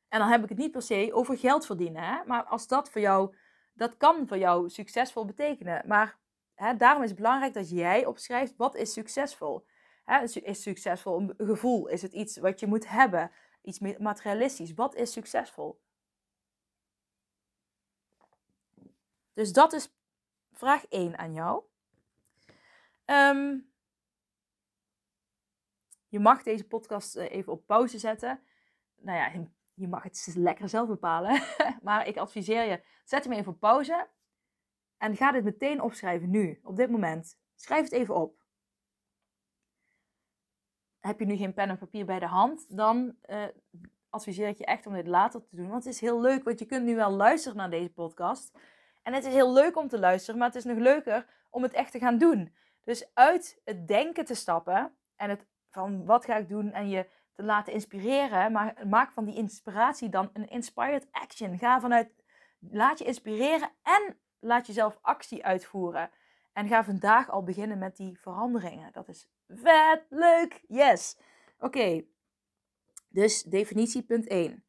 En 0.09 0.19
dan 0.19 0.29
heb 0.29 0.43
ik 0.43 0.49
het 0.49 0.59
niet 0.59 0.71
per 0.71 0.83
se 0.83 1.11
over 1.13 1.39
geld 1.39 1.67
verdienen. 1.67 2.03
Hè? 2.03 2.25
Maar 2.27 2.45
als 2.45 2.67
dat 2.67 2.91
voor 2.91 3.01
jou, 3.01 3.37
dat 3.73 3.97
kan 3.97 4.29
voor 4.29 4.39
jou 4.39 4.71
succesvol 4.71 5.25
betekenen. 5.25 5.83
Maar 5.87 6.19
hè, 6.55 6.77
daarom 6.77 7.03
is 7.03 7.09
het 7.09 7.19
belangrijk 7.19 7.55
dat 7.55 7.71
jij 7.71 8.07
opschrijft 8.07 8.57
wat 8.57 8.75
is 8.75 8.93
succesvol. 8.93 9.67
Hè, 10.05 10.23
is 10.23 10.63
succesvol 10.63 11.21
een 11.21 11.35
gevoel? 11.47 11.87
Is 11.87 12.03
het 12.03 12.13
iets 12.13 12.37
wat 12.37 12.61
je 12.61 12.67
moet 12.67 12.89
hebben? 12.89 13.31
Iets 13.63 13.79
materialistisch? 13.99 14.75
Wat 14.75 14.95
is 14.95 15.13
succesvol? 15.13 15.81
Dus 19.33 19.53
dat 19.53 19.73
is 19.73 19.95
vraag 20.53 20.85
1 20.89 21.19
aan 21.19 21.33
jou. 21.33 21.63
Ehm, 23.05 23.59
je 26.09 26.21
mag 26.21 26.43
deze 26.43 26.67
podcast 26.67 27.17
eh, 27.17 27.31
even 27.31 27.53
op 27.53 27.67
pauze 27.67 27.99
zetten. 27.99 28.41
Nou 28.97 29.19
ja, 29.19 29.49
je 29.75 29.89
mag 29.89 30.03
het 30.03 30.33
lekker 30.35 30.69
zelf 30.69 30.89
bepalen. 30.89 31.43
maar 31.83 32.07
ik 32.07 32.17
adviseer 32.17 32.65
je, 32.65 32.83
zet 33.05 33.25
hem 33.25 33.33
even 33.33 33.53
op 33.53 33.61
pauze. 33.61 34.09
En 34.97 35.17
ga 35.17 35.33
dit 35.33 35.45
meteen 35.45 35.81
opschrijven 35.81 36.31
nu, 36.31 36.61
op 36.63 36.77
dit 36.77 36.91
moment. 36.91 37.39
Schrijf 37.55 37.85
het 37.85 37.93
even 37.93 38.15
op. 38.15 38.41
Heb 41.01 41.19
je 41.19 41.25
nu 41.25 41.37
geen 41.37 41.55
pen 41.55 41.69
en 41.69 41.79
papier 41.79 42.05
bij 42.05 42.19
de 42.19 42.27
hand, 42.27 42.77
dan 42.77 43.17
uh, 43.27 43.45
adviseer 44.11 44.49
ik 44.49 44.59
je 44.59 44.65
echt 44.65 44.87
om 44.87 44.93
dit 44.93 45.07
later 45.07 45.45
te 45.45 45.57
doen. 45.57 45.69
Want 45.69 45.85
het 45.85 45.95
is 45.95 46.01
heel 46.01 46.21
leuk, 46.21 46.45
want 46.45 46.59
je 46.59 46.65
kunt 46.65 46.85
nu 46.85 46.95
wel 46.95 47.11
luisteren 47.11 47.57
naar 47.57 47.71
deze 47.71 47.93
podcast. 47.93 48.59
En 49.03 49.13
het 49.13 49.25
is 49.25 49.33
heel 49.33 49.53
leuk 49.53 49.77
om 49.77 49.89
te 49.89 49.99
luisteren, 49.99 50.39
maar 50.39 50.49
het 50.49 50.57
is 50.57 50.65
nog 50.65 50.79
leuker 50.79 51.27
om 51.51 51.63
het 51.63 51.73
echt 51.73 51.93
te 51.93 51.99
gaan 51.99 52.19
doen. 52.19 52.55
Dus 52.85 53.11
uit 53.15 53.61
het 53.65 53.89
denken 53.89 54.25
te 54.25 54.35
stappen 54.35 54.97
en 55.17 55.31
het 55.31 55.47
van 55.71 56.05
wat 56.05 56.25
ga 56.25 56.37
ik 56.37 56.49
doen 56.49 56.73
en 56.73 56.89
je 56.89 57.07
te 57.33 57.43
laten 57.43 57.73
inspireren, 57.73 58.53
maar 58.53 58.87
maak 58.87 59.13
van 59.13 59.25
die 59.25 59.35
inspiratie 59.35 60.09
dan 60.09 60.31
een 60.33 60.49
inspired 60.49 61.09
action. 61.11 61.59
Ga 61.59 61.81
vanuit, 61.81 62.13
laat 62.59 62.99
je 62.99 63.05
inspireren 63.05 63.71
en 63.83 64.17
laat 64.39 64.67
jezelf 64.67 64.99
actie 65.03 65.45
uitvoeren. 65.45 66.11
En 66.53 66.69
ga 66.69 66.85
vandaag 66.85 67.31
al 67.31 67.43
beginnen 67.43 67.79
met 67.79 67.97
die 67.97 68.19
veranderingen. 68.21 68.93
Dat 68.93 69.09
is 69.09 69.29
vet 69.49 70.07
leuk. 70.09 70.65
Yes. 70.69 71.19
Oké. 71.59 72.05
Dus 73.09 73.43
definitie 73.43 74.03
punt 74.03 74.27
1. 74.27 74.65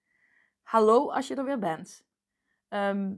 Hallo 0.61 1.11
als 1.11 1.27
je 1.27 1.35
er 1.35 1.45
weer 1.45 1.59
bent. 1.59 2.05
Ehm, 2.69 3.15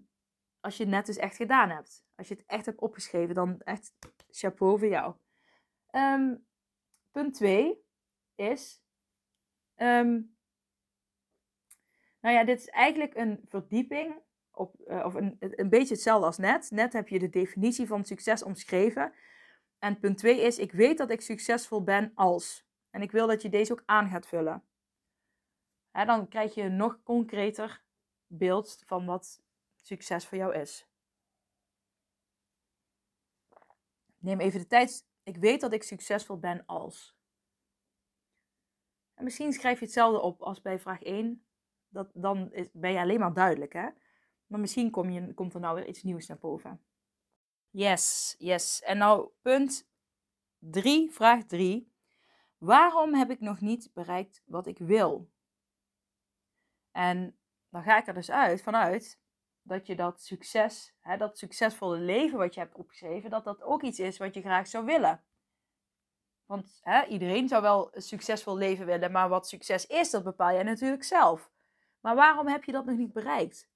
als 0.65 0.77
je 0.77 0.83
het 0.83 0.91
net 0.91 1.05
dus 1.05 1.17
echt 1.17 1.35
gedaan 1.35 1.69
hebt. 1.69 2.05
Als 2.15 2.27
je 2.27 2.33
het 2.33 2.43
echt 2.45 2.65
hebt 2.65 2.79
opgeschreven, 2.79 3.35
dan 3.35 3.61
echt 3.61 3.93
chapeau 4.29 4.79
voor 4.79 4.87
jou. 4.87 5.15
Ehm, 5.89 6.35
punt 7.11 7.33
2 7.33 7.83
is. 8.35 8.81
Um, 9.75 10.35
nou 12.19 12.35
ja, 12.35 12.43
dit 12.43 12.59
is 12.59 12.67
eigenlijk 12.67 13.15
een 13.15 13.41
verdieping. 13.45 14.23
Op, 14.51 14.75
uh, 14.87 15.05
of 15.05 15.13
een, 15.13 15.37
een 15.39 15.69
beetje 15.69 15.93
hetzelfde 15.93 16.25
als 16.25 16.37
net. 16.37 16.71
Net 16.71 16.93
heb 16.93 17.07
je 17.07 17.19
de 17.19 17.29
definitie 17.29 17.87
van 17.87 18.05
succes 18.05 18.43
omschreven. 18.43 19.13
En 19.79 19.99
punt 19.99 20.17
2 20.17 20.41
is: 20.41 20.57
ik 20.57 20.71
weet 20.71 20.97
dat 20.97 21.09
ik 21.09 21.21
succesvol 21.21 21.83
ben 21.83 22.11
als. 22.15 22.65
En 22.89 23.01
ik 23.01 23.11
wil 23.11 23.27
dat 23.27 23.41
je 23.41 23.49
deze 23.49 23.71
ook 23.71 23.83
aan 23.85 24.09
gaat 24.09 24.27
vullen. 24.27 24.63
Dan 25.91 26.27
krijg 26.27 26.53
je 26.53 26.61
een 26.61 26.75
nog 26.75 27.03
concreter 27.03 27.83
beeld 28.27 28.83
van 28.85 29.05
wat 29.05 29.44
succes 29.87 30.27
voor 30.27 30.37
jou 30.37 30.55
is. 30.55 30.87
Neem 34.17 34.39
even 34.39 34.59
de 34.59 34.67
tijd. 34.67 35.07
Ik 35.23 35.37
weet 35.37 35.61
dat 35.61 35.73
ik 35.73 35.83
succesvol 35.83 36.39
ben 36.39 36.65
als. 36.65 37.15
En 39.13 39.23
misschien 39.23 39.53
schrijf 39.53 39.79
je 39.79 39.85
hetzelfde 39.85 40.21
op 40.21 40.41
als 40.41 40.61
bij 40.61 40.79
vraag 40.79 41.01
1. 41.01 41.45
Dat, 41.87 42.09
dan 42.13 42.53
ben 42.73 42.91
je 42.91 42.99
alleen 42.99 43.19
maar 43.19 43.33
duidelijk, 43.33 43.73
hè? 43.73 43.89
Maar 44.47 44.59
misschien 44.59 44.91
kom 44.91 45.09
je, 45.09 45.33
komt 45.33 45.53
er 45.53 45.59
nou 45.59 45.75
weer 45.75 45.87
iets 45.87 46.03
nieuws 46.03 46.27
naar 46.27 46.37
boven. 46.37 46.85
Yes, 47.69 48.35
yes. 48.37 48.81
En 48.81 48.97
nou 48.97 49.29
punt 49.41 49.89
3, 50.59 51.11
vraag 51.11 51.43
3. 51.43 51.93
Waarom 52.57 53.13
heb 53.13 53.29
ik 53.29 53.39
nog 53.39 53.61
niet 53.61 53.93
bereikt 53.93 54.43
wat 54.45 54.67
ik 54.67 54.77
wil? 54.77 55.29
En 56.91 57.37
dan 57.69 57.83
ga 57.83 57.97
ik 57.97 58.07
er 58.07 58.13
dus 58.13 58.31
uit, 58.31 58.61
vanuit 58.61 59.19
dat 59.65 59.87
je 59.87 59.95
dat 59.95 60.21
succes, 60.21 60.95
hè, 60.99 61.17
dat 61.17 61.37
succesvolle 61.37 61.97
leven 61.97 62.37
wat 62.37 62.53
je 62.53 62.59
hebt 62.59 62.75
opgeschreven, 62.75 63.29
dat 63.29 63.43
dat 63.43 63.61
ook 63.61 63.81
iets 63.81 63.99
is 63.99 64.17
wat 64.17 64.33
je 64.33 64.41
graag 64.41 64.67
zou 64.67 64.85
willen. 64.85 65.23
Want 66.45 66.79
hè, 66.81 67.05
iedereen 67.05 67.47
zou 67.47 67.61
wel 67.61 67.95
een 67.95 68.01
succesvol 68.01 68.57
leven 68.57 68.85
willen, 68.85 69.11
maar 69.11 69.29
wat 69.29 69.47
succes 69.47 69.85
is, 69.85 70.09
dat 70.09 70.23
bepaal 70.23 70.53
jij 70.53 70.63
natuurlijk 70.63 71.03
zelf. 71.03 71.51
Maar 71.99 72.15
waarom 72.15 72.47
heb 72.47 72.63
je 72.63 72.71
dat 72.71 72.85
nog 72.85 72.97
niet 72.97 73.13
bereikt? 73.13 73.69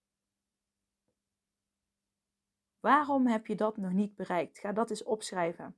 Waarom 2.80 3.28
heb 3.28 3.48
je 3.48 3.56
dat 3.56 3.78
nog 3.78 3.92
niet 3.92 4.16
bereikt? 4.16 4.60
Ga 4.60 4.72
dat 4.72 4.90
eens 4.90 5.04
opschrijven. 5.04 5.78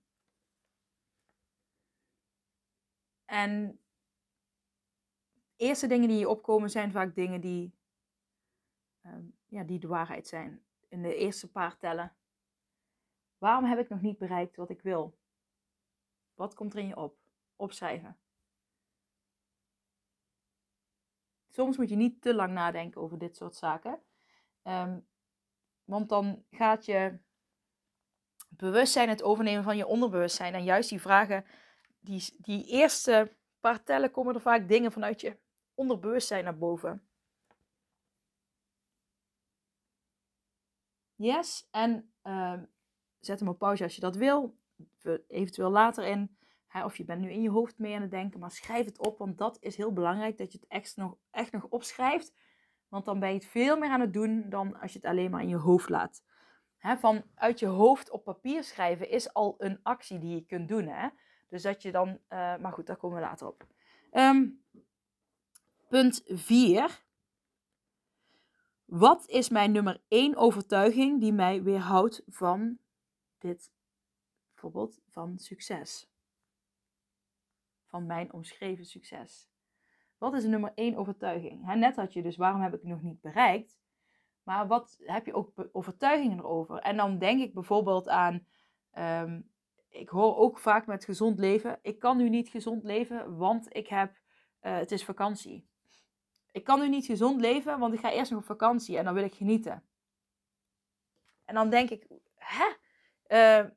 En 3.26 3.80
eerste 5.56 5.88
dingen 5.88 6.08
die 6.08 6.18
je 6.20 6.30
opkomen 6.30 6.70
zijn 6.70 6.92
vaak 6.92 7.16
dingen 7.16 7.42
die 7.42 7.80
Ehm, 9.02 9.26
ja, 9.52 9.64
die 9.64 9.80
de 9.80 9.88
waarheid 9.88 10.28
zijn. 10.28 10.64
In 10.88 11.02
de 11.02 11.16
eerste 11.16 11.52
paar 11.52 11.78
tellen. 11.78 12.16
Waarom 13.38 13.66
heb 13.66 13.80
ik 13.80 13.90
nog 13.90 14.02
niet 14.02 14.18
bereikt 14.18 14.56
wat 14.56 14.70
ik 14.70 14.82
wil? 14.82 15.18
Wat 16.34 16.54
komt 16.54 16.74
er 16.74 16.80
in 16.80 16.88
je 16.88 16.96
op? 16.96 17.18
Opschrijven. 17.56 18.18
Soms 21.50 21.78
moet 21.78 21.90
je 21.90 21.96
niet 21.96 22.22
te 22.22 22.34
lang 22.34 22.54
nadenken 22.54 23.02
over 23.02 23.18
dit 23.18 23.36
soort 23.36 23.56
zaken. 23.56 24.02
Ehm, 24.62 25.00
want 25.84 26.10
dan 26.10 26.46
gaat 26.52 26.86
je 26.86 27.20
bewustzijn 28.50 29.10
het 29.10 29.24
overnemen 29.24 29.64
van 29.64 29.78
je 29.78 29.88
onderbewustzijn. 29.88 30.54
En 30.54 30.64
juist 30.64 30.90
die 30.90 31.02
vragen, 31.02 31.46
die, 32.00 32.36
die 32.38 32.66
eerste 32.66 33.38
paar 33.60 33.84
tellen 33.84 34.12
komen 34.12 34.36
er 34.36 34.42
vaak 34.42 34.68
dingen 34.68 34.92
vanuit 34.92 35.22
je 35.22 35.38
onderbewustzijn 35.74 36.44
naar 36.44 36.58
boven. 36.58 37.11
Yes. 41.22 41.68
En 41.72 42.12
uh, 42.24 42.54
zet 43.20 43.40
hem 43.40 43.50
op 43.50 43.58
pauze 43.58 43.84
als 43.84 43.96
je 43.96 44.02
dat 44.02 44.16
wil. 44.16 44.56
Eventueel 45.28 45.70
later 45.70 46.06
in. 46.06 46.36
Hè, 46.68 46.86
of 46.86 46.98
je 46.98 47.04
bent 47.04 47.22
nu 47.22 47.32
in 47.32 47.42
je 47.42 47.50
hoofd 47.50 47.78
mee 47.78 47.96
aan 47.96 48.02
het 48.02 48.12
denken. 48.12 48.40
Maar 48.40 48.52
schrijf 48.52 48.86
het 48.86 49.00
op. 49.00 49.18
Want 49.18 49.38
dat 49.38 49.58
is 49.60 49.76
heel 49.76 49.94
belangrijk. 49.94 50.38
Dat 50.38 50.52
je 50.52 50.58
het 50.58 50.68
echt 50.68 50.96
nog, 50.96 51.16
echt 51.32 51.52
nog 51.52 51.66
opschrijft. 51.70 52.34
Want 52.88 53.06
dan 53.06 53.20
ben 53.20 53.30
je 53.30 53.36
het 53.36 53.46
veel 53.46 53.78
meer 53.78 53.90
aan 53.90 54.00
het 54.00 54.14
doen 54.14 54.50
dan 54.50 54.80
als 54.80 54.94
je 54.94 55.00
het 55.00 55.08
alleen 55.08 55.32
maar 55.32 55.42
in 55.42 55.50
je 55.50 55.56
hoofd 55.56 55.90
laat. 55.90 56.24
Hè, 56.78 56.98
van 56.98 57.24
uit 57.36 57.60
je 57.60 57.68
hoofd 57.68 58.10
op 58.10 58.24
papier 58.24 58.64
schrijven 58.64 59.10
is 59.10 59.34
al 59.34 59.56
een 59.58 59.80
actie 59.84 60.20
die 60.20 60.36
je 60.36 60.46
kunt 60.46 60.68
doen. 60.68 60.88
Hè? 60.88 61.08
Dus 61.50 61.62
dat 61.62 61.82
je 61.82 61.92
dan. 61.92 62.08
Uh, 62.08 62.18
maar 62.58 62.72
goed, 62.72 62.88
daar 62.88 62.98
komen 62.98 63.18
we 63.18 63.24
later 63.24 63.48
op. 63.48 63.68
Um, 64.12 64.64
punt 65.90 66.22
4 66.26 67.02
wat 68.92 69.28
is 69.28 69.50
mijn 69.50 69.72
nummer 69.72 70.02
één 70.08 70.36
overtuiging 70.36 71.20
die 71.20 71.34
mij 71.34 71.64
weerhoudt 71.64 72.24
van 72.28 72.78
dit, 73.38 73.72
bijvoorbeeld 74.54 75.02
van 75.10 75.38
succes? 75.38 76.10
Van 77.86 78.06
mijn 78.06 78.34
omschreven 78.34 78.86
succes. 78.86 79.50
Wat 80.18 80.34
is 80.34 80.42
de 80.42 80.48
nummer 80.48 80.72
één 80.76 80.96
overtuiging? 80.96 81.76
net 81.76 81.96
had 81.96 82.14
je 82.14 82.22
dus, 82.22 82.38
waarom 82.38 82.62
heb 82.62 82.74
ik 82.74 82.80
het 82.80 82.90
nog 82.90 83.02
niet 83.02 83.22
bereikt? 83.22 83.80
Maar 84.44 84.68
wat 84.68 84.98
heb 85.04 85.26
je 85.26 85.34
ook 85.34 85.70
overtuigingen 85.72 86.38
erover? 86.38 86.78
En 86.78 86.98
dan 86.98 87.18
denk 87.18 87.42
ik 87.42 87.54
bijvoorbeeld 87.54 88.08
aan, 88.08 88.46
um, 88.98 89.52
ik 89.90 90.10
hoor 90.10 90.38
ook 90.38 90.60
vaak 90.60 90.86
met 90.86 91.06
gezond 91.06 91.40
leven, 91.40 91.80
ik 91.82 92.00
kan 92.00 92.18
nu 92.18 92.30
niet 92.30 92.50
gezond 92.50 92.84
leven, 92.84 93.38
want 93.38 93.76
ik 93.76 93.88
heb, 93.88 94.12
uh, 94.62 94.78
het 94.78 94.92
is 94.92 95.06
vakantie. 95.06 95.70
Ik 96.52 96.64
kan 96.64 96.80
nu 96.80 96.90
niet 96.90 97.06
gezond 97.06 97.42
leven, 97.42 97.80
want 97.80 97.94
ik 97.94 98.00
ga 98.00 98.12
eerst 98.12 98.32
nog 98.32 98.40
op 98.40 98.46
vakantie 98.46 98.98
en 98.98 99.06
dan 99.06 99.14
wil 99.14 99.24
ik 99.24 99.34
genieten. 99.34 99.84
En 101.46 101.56
dan 101.56 101.70
denk 101.70 101.90
ik, 101.90 102.08
hè? 102.36 102.66
Uh, 103.28 103.70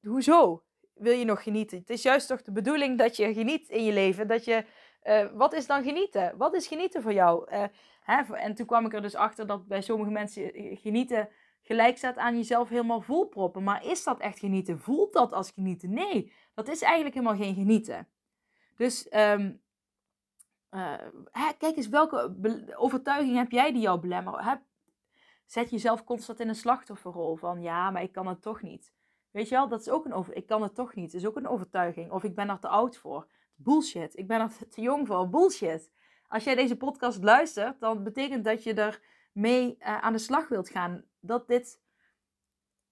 hoezo 0.00 0.64
wil 0.94 1.12
je 1.12 1.24
nog 1.24 1.42
genieten? 1.42 1.78
Het 1.78 1.90
is 1.90 2.02
juist 2.02 2.28
toch 2.28 2.42
de 2.42 2.52
bedoeling 2.52 2.98
dat 2.98 3.16
je 3.16 3.34
geniet 3.34 3.68
in 3.68 3.84
je 3.84 3.92
leven. 3.92 4.28
Dat 4.28 4.44
je, 4.44 4.64
uh, 5.04 5.26
wat 5.32 5.52
is 5.52 5.66
dan 5.66 5.82
genieten? 5.82 6.36
Wat 6.36 6.54
is 6.54 6.66
genieten 6.66 7.02
voor 7.02 7.12
jou? 7.12 7.52
Uh, 7.52 7.64
hè? 8.00 8.34
En 8.34 8.54
toen 8.54 8.66
kwam 8.66 8.86
ik 8.86 8.94
er 8.94 9.02
dus 9.02 9.14
achter 9.14 9.46
dat 9.46 9.66
bij 9.66 9.82
sommige 9.82 10.10
mensen 10.10 10.50
genieten 10.76 11.28
gelijk 11.62 11.96
staat 11.96 12.16
aan 12.16 12.36
jezelf 12.36 12.68
helemaal 12.68 13.00
volproppen. 13.00 13.62
Maar 13.62 13.86
is 13.86 14.04
dat 14.04 14.18
echt 14.18 14.38
genieten? 14.38 14.80
Voelt 14.80 15.12
dat 15.12 15.32
als 15.32 15.50
genieten? 15.50 15.92
Nee, 15.92 16.32
dat 16.54 16.68
is 16.68 16.82
eigenlijk 16.82 17.14
helemaal 17.14 17.36
geen 17.36 17.54
genieten. 17.54 18.08
Dus 18.76 19.06
um, 19.14 19.60
uh, 20.70 20.94
hè, 21.30 21.52
kijk 21.58 21.76
eens, 21.76 21.88
welke 21.88 22.34
overtuiging 22.76 23.36
heb 23.36 23.50
jij 23.50 23.72
die 23.72 23.82
jou 23.82 24.00
belemmeren? 24.00 24.44
Heb, 24.44 24.60
zet 25.46 25.70
jezelf 25.70 26.04
constant 26.04 26.40
in 26.40 26.48
een 26.48 26.54
slachtofferrol 26.54 27.36
van 27.36 27.62
ja, 27.62 27.90
maar 27.90 28.02
ik 28.02 28.12
kan 28.12 28.26
het 28.26 28.42
toch 28.42 28.62
niet. 28.62 28.94
Weet 29.36 29.48
je 29.48 29.54
wel, 29.54 29.68
dat 29.68 29.80
is 29.80 29.88
ook 29.88 30.04
een 30.04 30.12
over. 30.12 30.36
Ik 30.36 30.46
kan 30.46 30.62
het 30.62 30.74
toch 30.74 30.94
niet. 30.94 31.14
Is 31.14 31.26
ook 31.26 31.36
een 31.36 31.48
overtuiging. 31.48 32.10
Of 32.10 32.24
ik 32.24 32.34
ben 32.34 32.48
er 32.48 32.58
te 32.58 32.68
oud 32.68 32.96
voor. 32.96 33.26
Bullshit. 33.54 34.16
Ik 34.18 34.26
ben 34.26 34.40
er 34.40 34.50
te 34.74 34.80
jong 34.80 35.06
voor. 35.06 35.28
Bullshit. 35.28 35.90
Als 36.28 36.44
jij 36.44 36.54
deze 36.54 36.76
podcast 36.76 37.22
luistert, 37.22 37.80
dan 37.80 38.02
betekent 38.02 38.44
dat 38.44 38.62
je 38.62 38.74
er 38.74 39.02
mee 39.32 39.76
uh, 39.78 39.98
aan 39.98 40.12
de 40.12 40.18
slag 40.18 40.48
wilt 40.48 40.68
gaan. 40.68 41.04
Dat 41.20 41.46
dit 41.46 41.80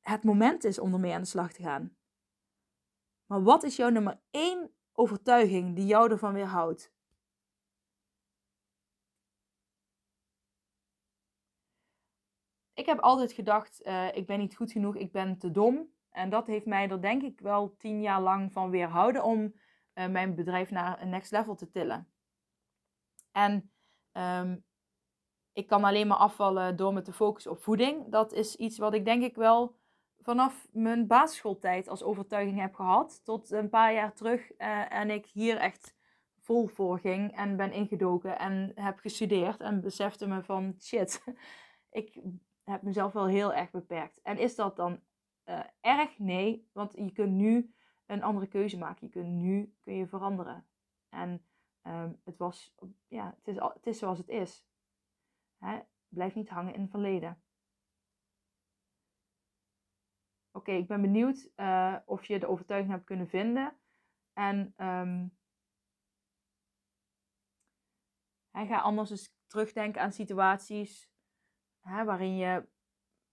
het 0.00 0.24
moment 0.24 0.64
is 0.64 0.78
om 0.78 0.92
ermee 0.92 1.12
aan 1.12 1.20
de 1.20 1.26
slag 1.26 1.52
te 1.52 1.62
gaan. 1.62 1.96
Maar 3.26 3.42
wat 3.42 3.62
is 3.62 3.76
jouw 3.76 3.88
nummer 3.88 4.20
één 4.30 4.70
overtuiging 4.92 5.76
die 5.76 5.86
jou 5.86 6.10
ervan 6.10 6.32
weerhoudt? 6.32 6.92
Ik 12.84 12.90
heb 12.90 13.00
altijd 13.00 13.32
gedacht, 13.32 13.86
uh, 13.86 14.16
ik 14.16 14.26
ben 14.26 14.38
niet 14.38 14.56
goed 14.56 14.72
genoeg, 14.72 14.96
ik 14.96 15.12
ben 15.12 15.38
te 15.38 15.50
dom. 15.50 15.88
En 16.10 16.30
dat 16.30 16.46
heeft 16.46 16.66
mij 16.66 16.88
er 16.88 17.00
denk 17.00 17.22
ik 17.22 17.40
wel 17.40 17.76
tien 17.76 18.02
jaar 18.02 18.20
lang 18.20 18.52
van 18.52 18.70
weerhouden 18.70 19.24
om 19.24 19.54
uh, 19.94 20.06
mijn 20.06 20.34
bedrijf 20.34 20.70
naar 20.70 21.02
een 21.02 21.08
next 21.08 21.30
level 21.30 21.54
te 21.54 21.70
tillen. 21.70 22.08
En 23.32 23.70
um, 24.12 24.64
ik 25.52 25.66
kan 25.66 25.84
alleen 25.84 26.06
maar 26.06 26.16
afvallen 26.16 26.76
door 26.76 26.92
me 26.92 27.02
te 27.02 27.12
focussen 27.12 27.50
op 27.50 27.62
voeding. 27.62 28.08
Dat 28.08 28.32
is 28.32 28.56
iets 28.56 28.78
wat 28.78 28.94
ik 28.94 29.04
denk 29.04 29.22
ik 29.22 29.36
wel 29.36 29.76
vanaf 30.18 30.66
mijn 30.72 31.06
basisschooltijd 31.06 31.88
als 31.88 32.02
overtuiging 32.02 32.60
heb 32.60 32.74
gehad. 32.74 33.20
Tot 33.24 33.50
een 33.50 33.68
paar 33.68 33.92
jaar 33.92 34.14
terug 34.14 34.50
uh, 34.58 34.92
en 34.92 35.10
ik 35.10 35.26
hier 35.26 35.56
echt 35.56 35.94
vol 36.40 36.66
voor 36.66 36.98
ging 36.98 37.36
en 37.36 37.56
ben 37.56 37.72
ingedoken 37.72 38.38
en 38.38 38.72
heb 38.74 38.98
gestudeerd 38.98 39.60
en 39.60 39.80
besefte 39.80 40.26
me 40.26 40.42
van 40.42 40.74
shit, 40.80 41.24
ik 41.90 42.20
heb 42.64 42.82
mezelf 42.82 43.12
wel 43.12 43.26
heel 43.26 43.54
erg 43.54 43.70
beperkt. 43.70 44.20
En 44.22 44.38
is 44.38 44.54
dat 44.54 44.76
dan 44.76 45.02
uh, 45.44 45.64
erg? 45.80 46.18
Nee, 46.18 46.70
want 46.72 46.92
je 46.92 47.12
kunt 47.12 47.32
nu 47.32 47.74
een 48.06 48.22
andere 48.22 48.46
keuze 48.46 48.78
maken. 48.78 49.06
Je 49.06 49.12
kunt 49.12 49.28
nu 49.28 49.74
kun 49.82 49.94
je 49.94 50.06
veranderen. 50.06 50.66
En 51.08 51.46
um, 51.82 52.20
het 52.24 52.36
was, 52.36 52.74
ja, 53.08 53.34
het 53.36 53.48
is, 53.48 53.56
het 53.56 53.86
is 53.86 53.98
zoals 53.98 54.18
het 54.18 54.28
is. 54.28 54.66
Hè? 55.58 55.80
Blijf 56.08 56.34
niet 56.34 56.48
hangen 56.48 56.74
in 56.74 56.80
het 56.80 56.90
verleden. 56.90 57.42
Oké, 60.50 60.72
ik 60.72 60.86
ben 60.86 61.00
benieuwd 61.00 61.50
uh, 61.56 61.96
of 62.04 62.24
je 62.24 62.38
de 62.38 62.46
overtuiging 62.46 62.92
hebt 62.92 63.04
kunnen 63.04 63.28
vinden. 63.28 63.78
En 64.32 64.74
hij 68.50 68.66
ga 68.66 68.80
anders 68.80 69.10
eens 69.10 69.36
terugdenken 69.46 70.00
aan 70.00 70.12
situaties 70.12 71.13
hè, 71.84 72.04
waarin 72.04 72.36
je 72.36 72.66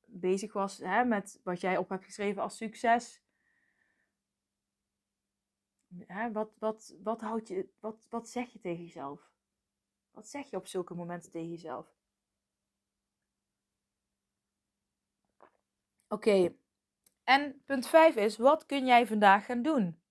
bezig 0.05 0.53
was 0.53 0.77
hè, 0.77 1.05
met 1.05 1.39
wat 1.43 1.61
jij 1.61 1.77
op 1.77 1.89
hebt 1.89 2.03
geschreven 2.03 2.41
als 2.41 2.57
succes. 2.57 3.21
Hè, 6.05 6.31
wat, 6.31 6.51
wat, 6.59 6.95
wat, 7.03 7.21
houd 7.21 7.47
je, 7.47 7.69
wat, 7.79 8.07
wat 8.09 8.29
zeg 8.29 8.49
je 8.49 8.59
tegen 8.59 8.83
jezelf? 8.83 9.29
Wat 10.11 10.27
zeg 10.27 10.49
je 10.49 10.57
op 10.57 10.67
zulke 10.67 10.93
momenten 10.93 11.31
tegen 11.31 11.49
jezelf? 11.49 11.93
Oké, 16.07 16.55
en 17.23 17.61
punt 17.65 17.87
5 17.87 18.15
is: 18.15 18.37
wat 18.37 18.65
kun 18.65 18.85
jij 18.85 19.07
vandaag 19.07 19.45
gaan 19.45 19.61
doen? 19.61 20.01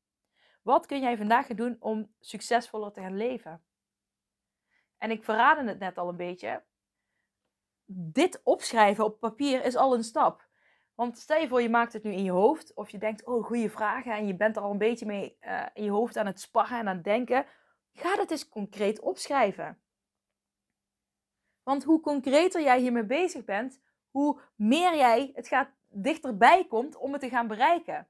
Wat 0.62 0.86
kun 0.86 1.00
jij 1.00 1.16
vandaag 1.16 1.46
gaan 1.46 1.56
doen 1.56 1.76
om 1.80 2.14
succesvoller 2.20 2.92
te 2.92 3.00
gaan 3.00 3.16
leven? 3.16 3.64
En 4.98 5.10
ik 5.10 5.24
verraadde 5.24 5.68
het 5.68 5.78
net 5.78 5.98
al 5.98 6.08
een 6.08 6.16
beetje 6.16 6.64
dit 7.92 8.40
opschrijven 8.44 9.04
op 9.04 9.20
papier 9.20 9.64
is 9.64 9.76
al 9.76 9.94
een 9.94 10.04
stap. 10.04 10.48
Want 10.94 11.18
stel 11.18 11.40
je 11.40 11.48
voor, 11.48 11.62
je 11.62 11.68
maakt 11.68 11.92
het 11.92 12.02
nu 12.02 12.12
in 12.12 12.24
je 12.24 12.30
hoofd. 12.30 12.74
Of 12.74 12.90
je 12.90 12.98
denkt, 12.98 13.24
oh, 13.24 13.44
goede 13.44 13.70
vragen. 13.70 14.12
En 14.12 14.26
je 14.26 14.36
bent 14.36 14.56
er 14.56 14.62
al 14.62 14.70
een 14.70 14.78
beetje 14.78 15.06
mee 15.06 15.36
uh, 15.40 15.66
in 15.74 15.84
je 15.84 15.90
hoofd 15.90 16.16
aan 16.16 16.26
het 16.26 16.40
sparren 16.40 16.78
en 16.78 16.88
aan 16.88 16.94
het 16.94 17.04
denken. 17.04 17.46
Ga 17.92 18.16
dat 18.16 18.30
eens 18.30 18.48
concreet 18.48 19.00
opschrijven. 19.00 19.80
Want 21.62 21.84
hoe 21.84 22.00
concreter 22.00 22.62
jij 22.62 22.80
hiermee 22.80 23.04
bezig 23.04 23.44
bent, 23.44 23.80
hoe 24.10 24.40
meer 24.56 24.96
jij 24.96 25.30
het 25.34 25.48
gaat 25.48 25.70
dichterbij 25.88 26.66
komt 26.68 26.96
om 26.96 27.12
het 27.12 27.20
te 27.20 27.28
gaan 27.28 27.46
bereiken. 27.46 28.08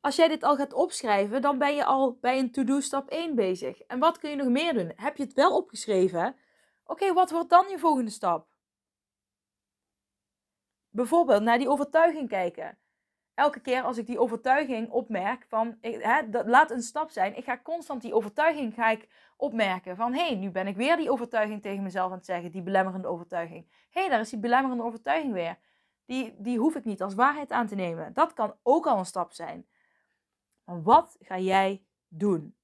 Als 0.00 0.16
jij 0.16 0.28
dit 0.28 0.42
al 0.42 0.56
gaat 0.56 0.72
opschrijven, 0.72 1.42
dan 1.42 1.58
ben 1.58 1.74
je 1.74 1.84
al 1.84 2.18
bij 2.20 2.38
een 2.38 2.52
to-do 2.52 2.80
stap 2.80 3.08
1 3.08 3.34
bezig. 3.34 3.80
En 3.80 3.98
wat 3.98 4.18
kun 4.18 4.30
je 4.30 4.36
nog 4.36 4.48
meer 4.48 4.74
doen? 4.74 4.92
Heb 4.96 5.16
je 5.16 5.22
het 5.22 5.32
wel 5.32 5.56
opgeschreven? 5.56 6.36
Oké, 6.84 7.12
wat 7.12 7.30
wordt 7.30 7.50
dan 7.50 7.68
je 7.68 7.78
volgende 7.78 8.10
stap? 8.10 8.51
Bijvoorbeeld 10.92 11.42
naar 11.42 11.58
die 11.58 11.68
overtuiging 11.68 12.28
kijken. 12.28 12.78
Elke 13.34 13.60
keer 13.60 13.82
als 13.82 13.98
ik 13.98 14.06
die 14.06 14.18
overtuiging 14.18 14.90
opmerk 14.90 15.44
van, 15.48 15.78
hè, 15.80 16.28
dat 16.30 16.46
laat 16.46 16.70
een 16.70 16.82
stap 16.82 17.10
zijn. 17.10 17.36
Ik 17.36 17.44
ga 17.44 17.60
constant 17.62 18.02
die 18.02 18.14
overtuiging 18.14 18.74
ga 18.74 18.90
ik 18.90 19.08
opmerken 19.36 19.96
van, 19.96 20.12
hé, 20.12 20.26
hey, 20.26 20.34
nu 20.34 20.50
ben 20.50 20.66
ik 20.66 20.76
weer 20.76 20.96
die 20.96 21.10
overtuiging 21.10 21.62
tegen 21.62 21.82
mezelf 21.82 22.10
aan 22.10 22.16
het 22.16 22.26
zeggen, 22.26 22.50
die 22.50 22.62
belemmerende 22.62 23.08
overtuiging. 23.08 23.66
Hé, 23.90 24.00
hey, 24.00 24.10
daar 24.10 24.20
is 24.20 24.30
die 24.30 24.38
belemmerende 24.38 24.82
overtuiging 24.82 25.32
weer. 25.32 25.58
Die, 26.04 26.34
die 26.38 26.58
hoef 26.58 26.74
ik 26.74 26.84
niet 26.84 27.02
als 27.02 27.14
waarheid 27.14 27.50
aan 27.50 27.66
te 27.66 27.74
nemen. 27.74 28.12
Dat 28.12 28.32
kan 28.32 28.56
ook 28.62 28.86
al 28.86 28.98
een 28.98 29.06
stap 29.06 29.32
zijn. 29.32 29.66
Maar 30.64 30.82
wat 30.82 31.16
ga 31.20 31.38
jij 31.38 31.84
doen? 32.08 32.56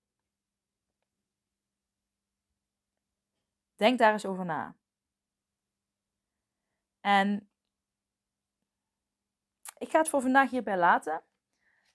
Denk 3.76 3.98
daar 3.98 4.12
eens 4.12 4.26
over 4.26 4.44
na. 4.44 4.76
En 7.00 7.48
ik 9.88 9.94
ga 9.94 10.00
het 10.00 10.08
voor 10.08 10.20
vandaag 10.20 10.50
hierbij 10.50 10.78
laten. 10.78 11.22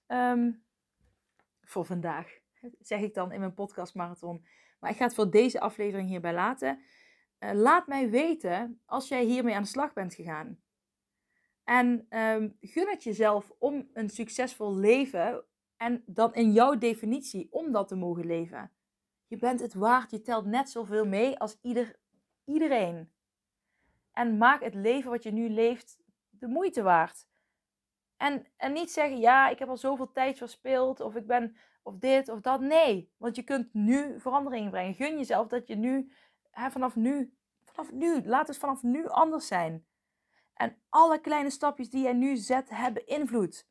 Um, 0.08 0.64
voor 1.62 1.86
vandaag, 1.86 2.40
zeg 2.80 3.02
ik 3.02 3.14
dan 3.14 3.32
in 3.32 3.40
mijn 3.40 3.54
podcast 3.54 3.96
marathon. 3.96 4.46
Maar 4.80 4.92
ik 4.92 4.98
ga 4.98 5.04
het 5.04 5.14
voor 5.14 5.30
deze 5.30 5.60
aflevering 5.60 6.10
hierbij 6.10 6.34
laten. 6.34 6.80
Uh, 7.40 7.52
laat 7.52 7.88
mij 7.88 8.10
weten 8.10 8.82
als 8.86 9.08
jij 9.08 9.24
hiermee 9.24 9.56
aan 9.56 9.62
de 9.62 9.68
slag 9.68 9.94
bent 9.94 10.14
gegaan. 10.14 10.62
En 11.64 12.06
um, 12.10 12.58
gun 12.60 12.90
het 12.90 13.04
jezelf 13.04 13.52
om 13.60 13.90
een 13.94 14.10
succesvol 14.10 14.76
leven 14.76 15.46
en 15.78 16.04
dan 16.06 16.34
in 16.34 16.52
jouw 16.52 16.78
definitie 16.78 17.48
om 17.52 17.72
dat 17.72 17.88
te 17.88 17.96
mogen 17.96 18.26
leven. 18.26 18.72
Je 19.28 19.38
bent 19.38 19.60
het 19.60 19.74
waard, 19.74 20.12
je 20.12 20.22
telt 20.22 20.46
net 20.46 20.70
zoveel 20.70 21.06
mee 21.06 21.40
als 21.40 21.58
ieder, 21.62 21.96
iedereen. 22.46 23.12
En 24.12 24.38
maak 24.38 24.64
het 24.64 24.76
leven 24.76 25.12
wat 25.12 25.24
je 25.24 25.32
nu 25.32 25.50
leeft 25.50 26.00
de 26.30 26.48
moeite 26.48 26.82
waard. 26.82 27.32
En, 28.18 28.48
en 28.58 28.74
niet 28.74 28.92
zeggen, 28.92 29.20
ja, 29.20 29.50
ik 29.50 29.60
heb 29.60 29.70
al 29.70 29.78
zoveel 29.78 30.12
tijd 30.12 30.38
verspeeld, 30.38 31.00
of 31.00 31.16
ik 31.16 31.28
ben, 31.28 31.56
of 31.84 31.98
dit 31.98 32.30
of 32.30 32.42
dat. 32.42 32.62
Nee, 32.62 33.12
want 33.18 33.36
je 33.36 33.44
kunt 33.44 33.74
nu 33.74 34.20
verandering 34.20 34.70
brengen. 34.70 34.94
Gun 34.94 35.18
jezelf 35.18 35.48
dat 35.48 35.68
je 35.68 35.76
nu, 35.76 36.12
hè, 36.52 36.72
vanaf 36.72 36.96
nu, 36.96 37.34
vanaf 37.64 37.92
nu, 37.92 38.24
laat 38.26 38.48
het 38.48 38.58
vanaf 38.58 38.84
nu 38.84 39.08
anders 39.08 39.48
zijn. 39.48 39.86
En 40.54 40.78
alle 40.90 41.20
kleine 41.20 41.50
stapjes 41.50 41.90
die 41.90 42.04
jij 42.04 42.14
nu 42.14 42.36
zet, 42.36 42.70
hebben 42.70 43.08
invloed 43.08 43.68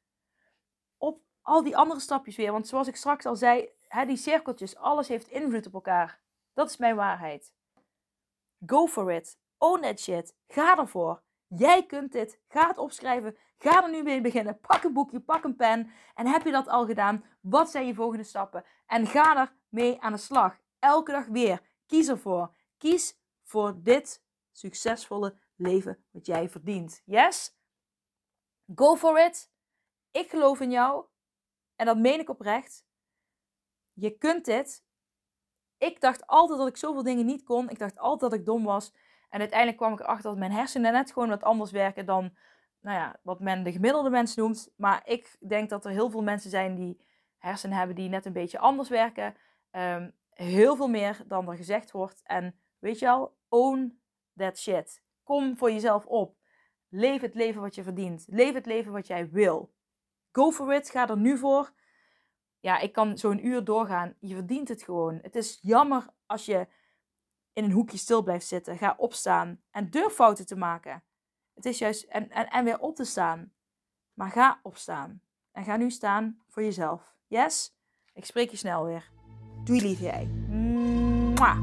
op 0.98 1.20
al 1.42 1.62
die 1.62 1.76
andere 1.76 2.00
stapjes 2.00 2.37
weer. 2.37 2.52
Want 2.52 2.68
zoals 2.68 2.88
ik 2.88 2.96
straks 2.96 3.26
al 3.26 3.37
zei, 3.37 3.68
hè, 3.88 4.07
die 4.07 4.16
cirkeltjes, 4.16 4.76
alles 4.76 5.09
heeft 5.09 5.28
invloed 5.28 5.66
op 5.66 5.74
elkaar. 5.74 6.20
Dat 6.55 6.70
is 6.70 6.76
mijn 6.76 6.96
waarheid. 6.96 7.52
Go 8.66 8.87
for 8.87 9.12
it. 9.12 9.38
Own 9.59 9.81
that 9.81 10.00
shit. 10.00 10.35
Ga 10.48 10.78
ervoor. 10.78 11.22
Jij 11.46 11.87
kunt 11.87 12.12
dit. 12.12 12.40
Ga 12.48 12.68
het 12.68 12.78
opschrijven. 12.78 13.37
Ga 13.62 13.83
er 13.83 13.90
nu 13.90 14.03
mee 14.03 14.20
beginnen. 14.20 14.61
Pak 14.61 14.83
een 14.83 14.92
boekje, 14.92 15.20
pak 15.20 15.44
een 15.44 15.57
pen. 15.57 15.90
En 16.14 16.27
heb 16.27 16.44
je 16.44 16.51
dat 16.51 16.68
al 16.68 16.87
gedaan? 16.87 17.25
Wat 17.40 17.70
zijn 17.70 17.87
je 17.87 17.94
volgende 17.94 18.25
stappen? 18.25 18.64
En 18.87 19.07
ga 19.07 19.37
er 19.37 19.53
mee 19.68 20.01
aan 20.01 20.12
de 20.12 20.18
slag. 20.18 20.59
Elke 20.79 21.12
dag 21.12 21.27
weer. 21.27 21.61
Kies 21.87 22.09
ervoor. 22.09 22.55
Kies 22.79 23.18
voor 23.42 23.83
dit 23.83 24.25
succesvolle 24.53 25.38
leven 25.57 26.05
wat 26.11 26.27
jij 26.27 26.48
verdient. 26.48 27.03
Yes? 27.05 27.57
Go 28.75 28.96
for 28.96 29.25
it. 29.25 29.51
Ik 30.11 30.31
geloof 30.31 30.61
in 30.61 30.70
jou. 30.70 31.05
En 31.77 31.87
dat 31.87 31.98
meen 31.98 32.20
ik 32.20 32.29
oprecht. 32.29 32.85
Je 33.94 34.11
kunt 34.11 34.44
dit. 34.44 34.85
Ik 35.79 36.01
dacht 36.01 36.27
altijd 36.27 36.59
dat 36.59 36.68
ik 36.68 36.77
zoveel 36.77 37.03
dingen 37.03 37.27
niet 37.27 37.42
kon. 37.42 37.68
Ik 37.70 37.79
dacht 37.79 37.98
altijd 37.98 38.31
dat 38.31 38.40
ik 38.40 38.46
dom 38.46 38.64
was. 38.64 38.92
En 39.31 39.40
uiteindelijk 39.40 39.79
kwam 39.79 39.92
ik 39.92 40.01
erachter 40.01 40.31
dat 40.31 40.38
mijn 40.38 40.53
hersenen 40.53 40.92
net 40.92 41.12
gewoon 41.12 41.29
wat 41.29 41.42
anders 41.42 41.70
werken 41.70 42.07
dan 42.07 42.37
nou 42.83 42.99
ja, 42.99 43.18
wat 43.23 43.40
men 43.40 43.62
de 43.62 43.73
gemiddelde 43.73 44.11
mens 44.11 44.35
noemt. 44.35 44.73
Maar 44.77 45.03
ik 45.05 45.37
denk 45.49 45.71
dat 45.71 45.85
er 45.85 45.90
heel 45.90 46.11
veel 46.11 46.23
mensen 46.23 46.51
zijn 46.51 46.75
die 46.75 47.01
hersenen 47.38 47.77
hebben 47.77 47.97
die 47.97 48.09
net 48.09 48.27
een 48.27 48.33
beetje 48.33 48.59
anders 48.59 48.88
werken. 48.88 49.35
Ehm, 49.71 50.11
heel 50.31 50.77
veel 50.77 50.88
meer 50.88 51.23
dan 51.27 51.49
er 51.49 51.57
gezegd 51.57 51.90
wordt. 51.90 52.23
En 52.25 52.55
weet 52.79 52.99
je 52.99 53.09
al, 53.09 53.37
own 53.49 54.01
that 54.37 54.59
shit. 54.59 55.03
Kom 55.23 55.57
voor 55.57 55.73
jezelf 55.73 56.07
op. 56.07 56.37
Leef 56.88 57.21
het 57.21 57.35
leven 57.35 57.61
wat 57.61 57.75
je 57.75 57.83
verdient. 57.83 58.25
Leef 58.29 58.55
het 58.55 58.66
leven 58.66 58.92
wat 58.92 59.07
jij 59.07 59.31
wil. 59.31 59.75
Go 60.33 60.51
for 60.51 60.75
it. 60.75 60.90
Ga 60.90 61.09
er 61.09 61.16
nu 61.16 61.38
voor. 61.38 61.73
Ja, 62.61 62.79
ik 62.79 62.92
kan 62.92 63.18
zo'n 63.18 63.47
uur 63.47 63.64
doorgaan. 63.64 64.14
Je 64.21 64.35
verdient 64.35 64.68
het 64.68 64.83
gewoon. 64.83 65.18
Het 65.23 65.37
is 65.37 65.59
jammer 65.62 66.07
als 66.27 66.47
je 66.47 66.66
in 67.53 67.64
een 67.64 67.73
hoekje 67.73 67.99
stil 67.99 68.23
blijft 68.23 68.47
zitten. 68.47 68.79
Ga 68.79 68.95
opstaan 68.99 69.62
en 69.71 69.90
durf 69.90 70.12
fouten 70.12 70.47
te 70.47 70.57
maken. 70.57 71.03
Het 71.62 71.72
is 71.72 71.79
juist 71.79 72.03
en, 72.03 72.31
en, 72.31 72.48
en 72.48 72.64
weer 72.64 72.79
op 72.79 72.96
te 72.96 73.05
staan. 73.05 73.53
Maar 74.14 74.31
ga 74.31 74.61
opstaan. 74.62 75.20
En 75.53 75.64
ga 75.64 75.77
nu 75.77 75.90
staan 75.90 76.38
voor 76.48 76.62
jezelf. 76.62 77.14
Yes? 77.27 77.75
Ik 78.14 78.25
spreek 78.25 78.51
je 78.51 78.57
snel 78.57 78.85
weer. 78.85 79.11
Doei 79.64 79.81
lief 79.81 80.01
jij. 80.01 80.29
Mwah. 80.48 81.61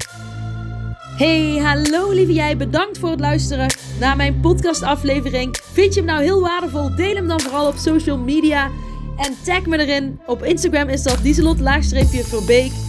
Hey, 1.17 1.57
hallo 1.57 2.11
lieve 2.11 2.33
jij. 2.33 2.57
Bedankt 2.57 2.97
voor 2.97 3.09
het 3.09 3.19
luisteren 3.19 3.67
naar 3.99 4.15
mijn 4.15 4.39
podcastaflevering. 4.39 5.57
Vind 5.57 5.93
je 5.93 5.99
hem 5.99 6.09
nou 6.09 6.21
heel 6.21 6.41
waardevol? 6.41 6.95
Deel 6.95 7.15
hem 7.15 7.27
dan 7.27 7.41
vooral 7.41 7.67
op 7.67 7.75
social 7.75 8.17
media. 8.17 8.71
En 9.17 9.43
tag 9.43 9.65
me 9.65 9.77
erin. 9.77 10.19
Op 10.25 10.43
Instagram 10.43 10.89
is 10.89 11.03
dat 11.03 11.21
dieselot-verbeek. 11.21 12.88